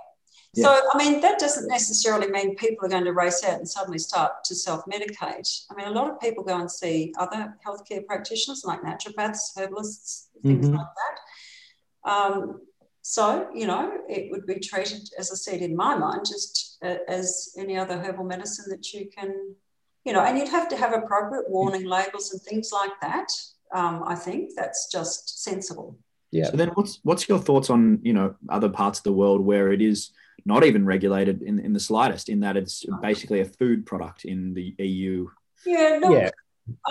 Yeah. 0.56 0.66
So, 0.66 0.82
I 0.94 0.98
mean, 0.98 1.22
that 1.22 1.38
doesn't 1.38 1.68
necessarily 1.68 2.30
mean 2.32 2.56
people 2.56 2.86
are 2.86 2.90
going 2.90 3.06
to 3.06 3.14
race 3.14 3.44
out 3.44 3.60
and 3.60 3.70
suddenly 3.70 4.00
start 4.00 4.44
to 4.46 4.56
self 4.56 4.84
medicate. 4.86 5.66
I 5.70 5.76
mean, 5.76 5.88
a 5.88 5.92
lot 5.92 6.10
of 6.10 6.20
people 6.20 6.44
go 6.44 6.60
and 6.60 6.72
see 6.72 7.14
other 7.20 7.56
healthcare 7.66 8.06
practitioners 8.06 8.64
like 8.66 8.82
naturopaths, 8.82 9.56
herbalists, 9.58 10.30
things 10.42 10.66
mm-hmm. 10.66 10.78
like 10.78 10.88
that. 12.06 12.12
Um, 12.12 12.62
so, 13.02 13.48
you 13.54 13.68
know, 13.68 13.92
it 14.08 14.32
would 14.32 14.46
be 14.46 14.60
treated, 14.60 15.10
as 15.18 15.32
I 15.32 15.36
said, 15.36 15.62
in 15.62 15.76
my 15.76 15.96
mind, 15.96 16.26
just 16.28 16.78
uh, 16.84 16.98
as 17.08 17.54
any 17.58 17.78
other 17.78 17.98
herbal 17.98 18.26
medicine 18.26 18.66
that 18.70 18.92
you 18.92 19.10
can, 19.16 19.56
you 20.04 20.14
know, 20.14 20.22
and 20.22 20.38
you'd 20.38 20.50
have 20.50 20.70
to 20.70 20.78
have 20.78 20.94
appropriate 20.94 21.50
warning 21.50 21.86
labels 21.86 22.32
and 22.32 22.42
things 22.42 22.72
like 22.72 22.92
that. 23.02 23.32
Um, 23.74 24.04
I 24.06 24.16
think 24.16 24.52
that's 24.56 24.92
just 24.92 25.44
sensible. 25.44 25.98
Yeah. 26.32 26.46
So 26.46 26.58
then, 26.58 26.70
what's 26.70 27.00
what's 27.04 27.28
your 27.28 27.39
thoughts 27.39 27.70
on 27.70 28.00
you 28.04 28.13
know 28.13 28.36
other 28.50 28.70
parts 28.70 29.00
of 29.00 29.04
the 29.04 29.13
world 29.13 29.42
where 29.42 29.72
it 29.72 29.82
is 29.82 30.12
not 30.46 30.63
even 30.63 30.86
regulated 30.86 31.42
in, 31.42 31.60
in 31.60 31.74
the 31.74 31.80
slightest, 31.80 32.30
in 32.30 32.39
that 32.42 32.58
it's 32.58 32.86
basically 33.02 33.42
a 33.42 33.46
food 33.46 33.86
product 33.86 34.26
in 34.26 34.54
the 34.54 34.74
EU. 34.84 35.28
Yeah, 35.65 36.00
look, 36.02 36.12
yeah. 36.13 36.30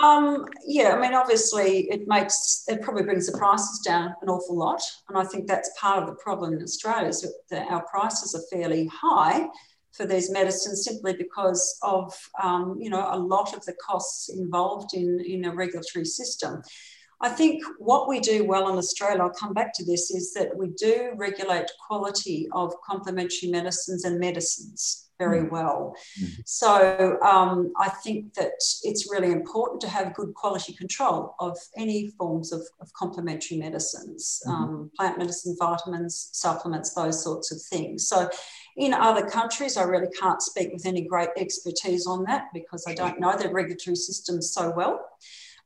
Um, 0.01 0.45
yeah, 0.65 0.95
I 0.95 0.99
mean, 0.99 1.13
obviously, 1.13 1.89
it 1.89 2.07
makes 2.07 2.65
it 2.67 2.81
probably 2.81 3.03
brings 3.03 3.31
the 3.31 3.37
prices 3.37 3.79
down 3.79 4.13
an 4.21 4.29
awful 4.29 4.57
lot, 4.57 4.81
and 5.07 5.17
I 5.17 5.23
think 5.23 5.47
that's 5.47 5.71
part 5.79 6.01
of 6.01 6.09
the 6.09 6.15
problem 6.15 6.53
in 6.53 6.61
Australia 6.61 7.07
is 7.07 7.27
that 7.49 7.67
our 7.69 7.85
prices 7.87 8.35
are 8.35 8.57
fairly 8.57 8.89
high 8.93 9.47
for 9.91 10.05
these 10.05 10.31
medicines 10.31 10.85
simply 10.85 11.13
because 11.13 11.77
of 11.81 12.13
um, 12.41 12.77
you 12.79 12.89
know 12.89 13.07
a 13.11 13.17
lot 13.17 13.55
of 13.55 13.63
the 13.65 13.73
costs 13.73 14.29
involved 14.29 14.93
in, 14.93 15.19
in 15.25 15.45
a 15.45 15.55
regulatory 15.55 16.05
system. 16.05 16.61
I 17.21 17.29
think 17.29 17.63
what 17.79 18.07
we 18.07 18.19
do 18.19 18.45
well 18.45 18.69
in 18.69 18.77
Australia, 18.77 19.21
I'll 19.21 19.29
come 19.29 19.53
back 19.53 19.73
to 19.75 19.85
this, 19.85 20.09
is 20.09 20.33
that 20.33 20.55
we 20.55 20.69
do 20.69 21.11
regulate 21.15 21.69
quality 21.85 22.47
of 22.53 22.73
complementary 22.81 23.49
medicines 23.49 24.05
and 24.05 24.19
medicines 24.19 25.09
very 25.19 25.41
mm. 25.41 25.51
well. 25.51 25.95
Mm-hmm. 26.19 26.41
So 26.45 27.19
um, 27.21 27.73
I 27.77 27.89
think 27.89 28.33
that 28.35 28.53
it's 28.83 29.11
really 29.11 29.31
important 29.31 29.81
to 29.81 29.89
have 29.89 30.13
good 30.13 30.33
quality 30.33 30.73
control 30.73 31.35
of 31.39 31.57
any 31.77 32.07
forms 32.17 32.51
of, 32.53 32.61
of 32.79 32.91
complementary 32.93 33.57
medicines, 33.57 34.41
mm-hmm. 34.47 34.63
um, 34.63 34.91
plant 34.97 35.17
medicine, 35.17 35.55
vitamins, 35.59 36.29
supplements, 36.31 36.93
those 36.93 37.21
sorts 37.21 37.51
of 37.51 37.61
things. 37.61 38.07
So 38.07 38.29
in 38.77 38.93
other 38.93 39.27
countries, 39.27 39.75
I 39.75 39.83
really 39.83 40.11
can't 40.19 40.41
speak 40.41 40.71
with 40.71 40.85
any 40.85 41.01
great 41.01 41.29
expertise 41.35 42.07
on 42.07 42.23
that 42.23 42.45
because 42.53 42.85
I 42.87 42.93
don't 42.93 43.19
know 43.19 43.37
their 43.37 43.51
regulatory 43.51 43.97
systems 43.97 44.53
so 44.53 44.71
well. 44.75 45.05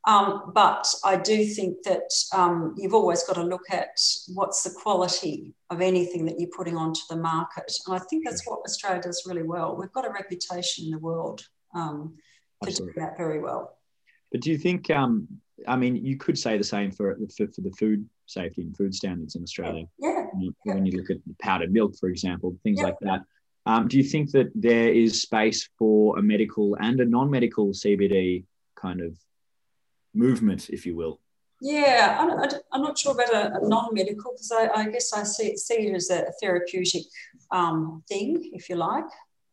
Um, 0.05 0.51
but 0.53 0.85
I 1.05 1.15
do 1.15 1.45
think 1.45 1.83
that 1.83 2.11
um, 2.33 2.75
you've 2.77 2.93
always 2.93 3.23
got 3.23 3.35
to 3.35 3.43
look 3.43 3.63
at 3.71 3.97
what's 4.33 4.63
the 4.63 4.71
quality 4.71 5.53
of 5.69 5.79
anything 5.79 6.25
that 6.25 6.39
you're 6.39 6.49
putting 6.49 6.75
onto 6.75 7.01
the 7.09 7.15
market. 7.15 7.71
And 7.87 7.95
I 7.95 7.99
think 7.99 8.25
that's 8.25 8.45
what 8.45 8.59
Australia 8.65 9.01
does 9.01 9.23
really 9.25 9.43
well. 9.43 9.77
We've 9.77 9.93
got 9.93 10.05
a 10.05 10.11
reputation 10.11 10.85
in 10.85 10.91
the 10.91 10.99
world 10.99 11.47
um, 11.73 12.17
for 12.61 12.71
doing 12.71 12.93
that 12.97 13.17
very 13.17 13.39
well. 13.39 13.77
But 14.31 14.41
do 14.41 14.51
you 14.51 14.57
think, 14.57 14.89
um, 14.89 15.27
I 15.67 15.77
mean, 15.77 15.95
you 15.95 16.17
could 16.17 16.37
say 16.37 16.57
the 16.57 16.63
same 16.65 16.91
for, 16.91 17.15
for, 17.37 17.47
for, 17.47 17.61
the 17.61 17.71
food 17.79 18.05
safety 18.25 18.63
and 18.63 18.75
food 18.75 18.93
standards 18.93 19.35
in 19.35 19.43
Australia. 19.43 19.85
Yeah. 19.99 20.25
When 20.31 20.41
you, 20.41 20.55
yeah. 20.65 20.73
when 20.73 20.85
you 20.85 20.97
look 20.97 21.11
at 21.11 21.17
powdered 21.39 21.71
milk, 21.71 21.95
for 21.97 22.09
example, 22.09 22.57
things 22.63 22.79
yeah. 22.79 22.85
like 22.85 22.99
that. 23.01 23.21
Um, 23.65 23.87
do 23.87 23.97
you 23.97 24.03
think 24.03 24.31
that 24.31 24.51
there 24.55 24.89
is 24.89 25.21
space 25.21 25.69
for 25.77 26.19
a 26.19 26.21
medical 26.21 26.75
and 26.81 26.99
a 26.99 27.05
non 27.05 27.29
medical 27.29 27.67
CBD 27.69 28.43
kind 28.75 28.99
of 28.99 29.15
movement, 30.13 30.69
if 30.69 30.85
you 30.85 30.95
will? 30.95 31.19
Yeah, 31.61 32.17
I'm, 32.73 32.81
not 32.81 32.97
sure 32.97 33.13
about 33.13 33.33
a, 33.33 33.55
a 33.55 33.67
non-medical 33.67 34.33
because 34.33 34.51
I, 34.51 34.67
I, 34.67 34.89
guess 34.89 35.13
I 35.13 35.23
see 35.23 35.47
it, 35.47 35.59
see 35.59 35.75
it 35.75 35.95
as 35.95 36.09
a 36.09 36.25
therapeutic 36.41 37.03
um, 37.51 38.03
thing, 38.09 38.51
if 38.53 38.69
you 38.69 38.75
like. 38.75 39.05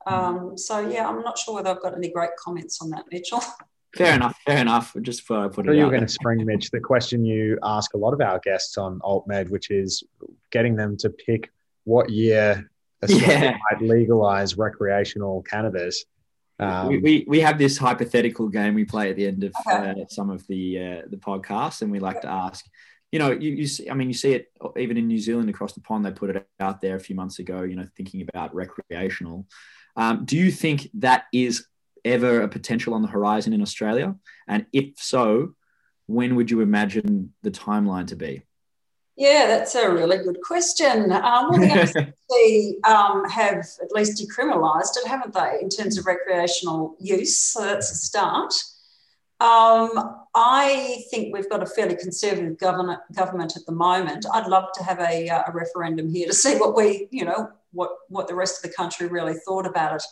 Mm-hmm. 0.08 0.14
Um, 0.14 0.58
so 0.58 0.80
yeah, 0.88 1.08
I'm 1.08 1.22
not 1.22 1.38
sure 1.38 1.54
whether 1.54 1.70
I've 1.70 1.82
got 1.82 1.94
any 1.94 2.10
great 2.10 2.30
comments 2.36 2.80
on 2.82 2.90
that, 2.90 3.04
Mitchell. 3.12 3.42
Fair 3.96 4.14
enough. 4.14 4.36
Fair 4.46 4.58
enough. 4.58 4.96
Just 5.02 5.22
for 5.22 5.44
I 5.44 5.48
put 5.48 5.68
it. 5.68 5.76
You're 5.76 5.90
going 5.90 6.02
to 6.02 6.08
spring, 6.08 6.44
Mitch, 6.44 6.70
the 6.70 6.80
question 6.80 7.24
you 7.24 7.58
ask 7.62 7.94
a 7.94 7.98
lot 7.98 8.12
of 8.12 8.20
our 8.20 8.38
guests 8.38 8.78
on 8.78 9.00
AltMed, 9.00 9.50
which 9.50 9.70
is 9.70 10.04
getting 10.52 10.76
them 10.76 10.96
to 10.98 11.10
pick 11.10 11.50
what 11.84 12.08
year 12.08 12.70
Australia 13.02 13.26
yeah. 13.28 13.56
might 13.70 13.82
legalize 13.82 14.56
recreational 14.56 15.42
cannabis. 15.42 16.04
Um, 16.60 16.88
we, 16.88 16.98
we, 16.98 17.24
we 17.26 17.40
have 17.40 17.58
this 17.58 17.78
hypothetical 17.78 18.48
game 18.48 18.74
we 18.74 18.84
play 18.84 19.08
at 19.08 19.16
the 19.16 19.26
end 19.26 19.44
of 19.44 19.54
uh, 19.66 19.94
some 20.08 20.28
of 20.28 20.46
the 20.46 20.78
uh, 20.78 21.02
the 21.08 21.16
podcasts, 21.16 21.80
and 21.80 21.90
we 21.90 22.00
like 22.00 22.20
to 22.20 22.28
ask, 22.28 22.66
you 23.10 23.18
know, 23.18 23.30
you, 23.30 23.52
you 23.52 23.66
see, 23.66 23.88
I 23.88 23.94
mean, 23.94 24.08
you 24.08 24.14
see 24.14 24.34
it 24.34 24.52
even 24.76 24.98
in 24.98 25.08
New 25.08 25.18
Zealand 25.18 25.48
across 25.48 25.72
the 25.72 25.80
pond. 25.80 26.04
They 26.04 26.10
put 26.10 26.30
it 26.30 26.46
out 26.60 26.82
there 26.82 26.96
a 26.96 27.00
few 27.00 27.16
months 27.16 27.38
ago. 27.38 27.62
You 27.62 27.76
know, 27.76 27.86
thinking 27.96 28.26
about 28.28 28.54
recreational. 28.54 29.46
Um, 29.96 30.24
do 30.24 30.36
you 30.36 30.50
think 30.50 30.88
that 30.94 31.24
is 31.32 31.66
ever 32.04 32.42
a 32.42 32.48
potential 32.48 32.94
on 32.94 33.02
the 33.02 33.08
horizon 33.08 33.52
in 33.52 33.62
Australia? 33.62 34.14
And 34.46 34.66
if 34.72 34.98
so, 34.98 35.54
when 36.06 36.36
would 36.36 36.50
you 36.50 36.60
imagine 36.60 37.32
the 37.42 37.50
timeline 37.50 38.08
to 38.08 38.16
be? 38.16 38.42
Yeah, 39.16 39.46
that's 39.48 39.74
a 39.74 39.90
really 39.90 40.18
good 40.18 40.40
question. 40.40 41.12
Um, 41.12 41.50
well, 41.50 41.86
the 42.28 42.80
um, 42.88 43.28
have 43.28 43.66
at 43.82 43.92
least 43.92 44.22
decriminalised 44.22 44.96
it, 44.96 45.06
haven't 45.06 45.34
they, 45.34 45.58
in 45.60 45.68
terms 45.68 45.98
of 45.98 46.06
recreational 46.06 46.96
use? 46.98 47.36
So 47.36 47.64
that's 47.64 47.90
a 47.90 47.96
start. 47.96 48.54
Um, 49.40 50.16
I 50.34 51.02
think 51.10 51.34
we've 51.34 51.48
got 51.48 51.62
a 51.62 51.66
fairly 51.66 51.96
conservative 51.96 52.58
government 52.58 53.00
government 53.14 53.56
at 53.56 53.64
the 53.66 53.72
moment. 53.72 54.26
I'd 54.32 54.46
love 54.46 54.68
to 54.74 54.84
have 54.84 55.00
a, 55.00 55.28
uh, 55.28 55.44
a 55.48 55.52
referendum 55.52 56.08
here 56.10 56.26
to 56.26 56.34
see 56.34 56.56
what 56.56 56.76
we, 56.76 57.08
you 57.10 57.24
know, 57.24 57.50
what 57.72 57.90
what 58.08 58.28
the 58.28 58.34
rest 58.34 58.58
of 58.58 58.70
the 58.70 58.76
country 58.76 59.06
really 59.06 59.34
thought 59.34 59.66
about 59.66 59.96
it. 59.96 60.02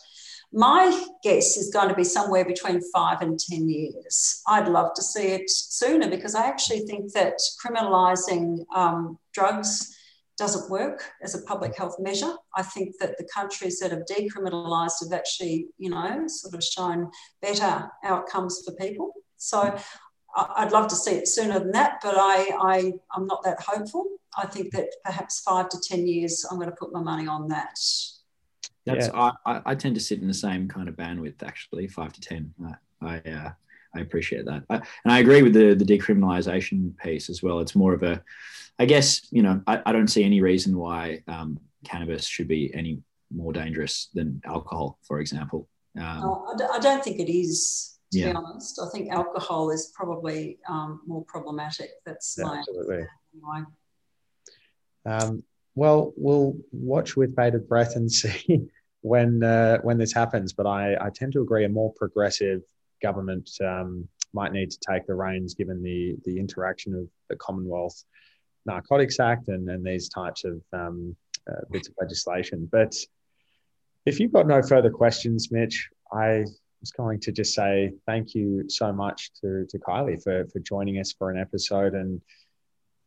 My 0.51 1.07
guess 1.23 1.57
is 1.57 1.71
going 1.71 1.89
to 1.89 1.95
be 1.95 2.03
somewhere 2.03 2.43
between 2.43 2.81
five 2.91 3.21
and 3.21 3.39
10 3.39 3.69
years. 3.69 4.41
I'd 4.47 4.67
love 4.67 4.93
to 4.95 5.01
see 5.01 5.27
it 5.27 5.49
sooner 5.49 6.09
because 6.09 6.33
I 6.33 6.47
actually 6.47 6.79
think 6.81 7.13
that 7.13 7.39
criminalising 7.63 8.65
um, 8.75 9.19
drugs 9.31 9.95
doesn't 10.39 10.71
work 10.71 11.03
as 11.21 11.35
a 11.35 11.43
public 11.43 11.77
health 11.77 11.97
measure. 11.99 12.33
I 12.55 12.63
think 12.63 12.95
that 12.99 13.17
the 13.17 13.27
countries 13.31 13.77
that 13.79 13.91
have 13.91 14.05
decriminalised 14.09 15.03
have 15.03 15.13
actually, 15.13 15.67
you 15.77 15.91
know, 15.91 16.23
sort 16.27 16.55
of 16.55 16.63
shown 16.63 17.11
better 17.41 17.91
outcomes 18.03 18.63
for 18.65 18.73
people. 18.73 19.11
So 19.37 19.77
I'd 20.35 20.71
love 20.71 20.87
to 20.87 20.95
see 20.95 21.11
it 21.11 21.27
sooner 21.27 21.59
than 21.59 21.71
that, 21.71 21.99
but 22.01 22.15
I, 22.17 22.49
I, 22.61 22.93
I'm 23.13 23.27
not 23.27 23.43
that 23.43 23.61
hopeful. 23.61 24.05
I 24.37 24.47
think 24.47 24.71
that 24.73 24.87
perhaps 25.03 25.41
five 25.41 25.69
to 25.69 25.79
10 25.79 26.07
years, 26.07 26.45
I'm 26.49 26.57
going 26.57 26.69
to 26.69 26.75
put 26.75 26.93
my 26.93 27.01
money 27.01 27.27
on 27.27 27.49
that. 27.49 27.77
That's 28.93 29.07
yeah. 29.07 29.31
I, 29.45 29.61
I 29.65 29.75
tend 29.75 29.95
to 29.95 30.01
sit 30.01 30.21
in 30.21 30.27
the 30.27 30.33
same 30.33 30.67
kind 30.67 30.89
of 30.89 30.95
bandwidth 30.95 31.43
actually, 31.43 31.87
five 31.87 32.13
to 32.13 32.21
ten. 32.21 32.53
I 32.65 32.73
I, 33.01 33.29
uh, 33.29 33.51
I 33.95 33.99
appreciate 34.01 34.45
that, 34.45 34.63
I, 34.69 34.75
and 34.75 35.13
I 35.13 35.19
agree 35.19 35.41
with 35.41 35.53
the 35.53 35.73
the 35.73 35.85
decriminalisation 35.85 36.97
piece 36.97 37.29
as 37.29 37.41
well. 37.41 37.59
It's 37.59 37.75
more 37.75 37.93
of 37.93 38.03
a, 38.03 38.21
I 38.77 38.85
guess 38.85 39.27
you 39.31 39.41
know 39.41 39.61
I, 39.67 39.81
I 39.85 39.91
don't 39.91 40.07
see 40.07 40.23
any 40.23 40.41
reason 40.41 40.77
why 40.77 41.23
um, 41.27 41.59
cannabis 41.83 42.25
should 42.25 42.47
be 42.47 42.73
any 42.73 43.01
more 43.31 43.53
dangerous 43.53 44.09
than 44.13 44.41
alcohol, 44.45 44.99
for 45.03 45.19
example. 45.19 45.67
Um, 45.97 46.21
oh, 46.23 46.69
I 46.73 46.79
don't 46.79 47.03
think 47.03 47.19
it 47.19 47.31
is. 47.31 47.95
To 48.11 48.17
yeah. 48.17 48.31
be 48.31 48.37
honest, 48.37 48.81
I 48.83 48.89
think 48.89 49.11
alcohol 49.11 49.69
is 49.69 49.91
probably 49.93 50.57
um, 50.67 51.01
more 51.05 51.23
problematic. 51.25 51.91
That's 52.07 52.35
yeah, 52.39 52.45
my 52.45 52.57
absolutely. 52.57 53.05
Anyway. 53.35 53.65
Um, 55.05 55.43
well, 55.75 56.13
we'll 56.17 56.57
watch 56.71 57.15
with 57.15 57.35
bated 57.35 57.69
breath 57.69 57.95
and 57.95 58.11
see 58.11 58.67
when 59.01 59.43
uh, 59.43 59.79
when 59.81 59.97
this 59.97 60.13
happens. 60.13 60.53
But 60.53 60.67
I, 60.67 60.95
I 60.99 61.09
tend 61.09 61.33
to 61.33 61.41
agree 61.41 61.65
a 61.65 61.69
more 61.69 61.93
progressive 61.93 62.61
government 63.01 63.49
um, 63.61 64.07
might 64.33 64.51
need 64.51 64.71
to 64.71 64.79
take 64.89 65.07
the 65.07 65.15
reins 65.15 65.53
given 65.53 65.81
the 65.81 66.15
the 66.25 66.39
interaction 66.39 66.93
of 66.95 67.07
the 67.29 67.35
Commonwealth 67.35 68.03
Narcotics 68.65 69.19
Act 69.19 69.47
and, 69.47 69.69
and 69.69 69.85
these 69.85 70.09
types 70.09 70.43
of 70.45 70.61
um, 70.73 71.15
uh, 71.49 71.61
bits 71.71 71.87
of 71.87 71.95
legislation. 71.99 72.67
But 72.71 72.95
if 74.05 74.19
you've 74.19 74.33
got 74.33 74.47
no 74.47 74.61
further 74.61 74.89
questions, 74.89 75.51
Mitch, 75.51 75.89
I 76.11 76.45
was 76.79 76.91
going 76.91 77.19
to 77.21 77.31
just 77.31 77.53
say 77.53 77.91
thank 78.05 78.33
you 78.33 78.65
so 78.69 78.91
much 78.93 79.31
to, 79.41 79.65
to 79.69 79.79
Kylie 79.79 80.21
for, 80.23 80.45
for 80.47 80.59
joining 80.59 80.99
us 80.99 81.13
for 81.13 81.29
an 81.29 81.39
episode. 81.39 81.93
And 81.93 82.21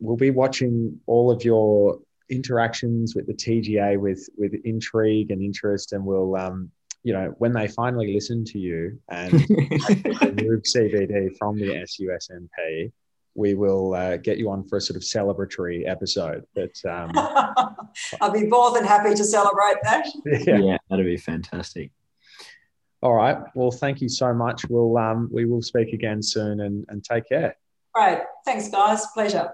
we'll 0.01 0.17
be 0.17 0.31
watching 0.31 1.01
all 1.07 1.31
of 1.31 1.45
your 1.45 2.01
interactions 2.31 3.15
with 3.15 3.27
the 3.27 3.35
TGA 3.35 3.99
with 3.99 4.29
with 4.37 4.55
intrigue 4.65 5.31
and 5.31 5.43
interest, 5.43 5.93
and 5.93 6.05
we'll 6.05 6.37
um, 6.37 6.71
you 7.03 7.13
know 7.13 7.35
when 7.39 7.53
they 7.53 7.69
finally 7.69 8.13
listen 8.13 8.45
to 8.47 8.59
you 8.59 8.99
and 9.09 9.33
remove 9.51 10.63
CBD 10.63 11.37
from 11.39 11.59
the 11.59 11.85
SUSMP, 11.87 12.93
we 13.35 13.55
will 13.55 13.95
uh, 13.95 14.17
get 14.17 14.39
you 14.39 14.51
on 14.51 14.67
for 14.69 14.77
a 14.77 14.81
sort 14.81 14.97
of 14.97 15.03
celebratory 15.03 15.89
episode. 15.89 16.45
But 16.55 16.73
um, 16.89 17.13
I'll 18.21 18.33
be 18.33 18.47
more 18.47 18.73
than 18.73 18.85
happy 18.85 19.15
to 19.15 19.25
celebrate 19.25 19.77
that. 19.85 20.07
Yeah, 20.47 20.59
yeah 20.59 20.79
that'd 20.89 21.05
be 21.05 21.17
fantastic. 21.17 21.91
All 23.03 23.15
right. 23.15 23.39
Well, 23.55 23.73
thank 23.73 24.01
you 24.01 24.09
so 24.09 24.33
much. 24.33 24.69
We'll 24.69 24.97
um, 24.97 25.29
we 25.33 25.45
will 25.45 25.63
speak 25.63 25.93
again 25.93 26.23
soon 26.23 26.61
and, 26.61 26.85
and 26.89 27.03
take 27.03 27.29
care. 27.29 27.57
Right. 27.97 28.23
Thanks, 28.45 28.69
guys. 28.69 29.07
Pleasure. 29.15 29.53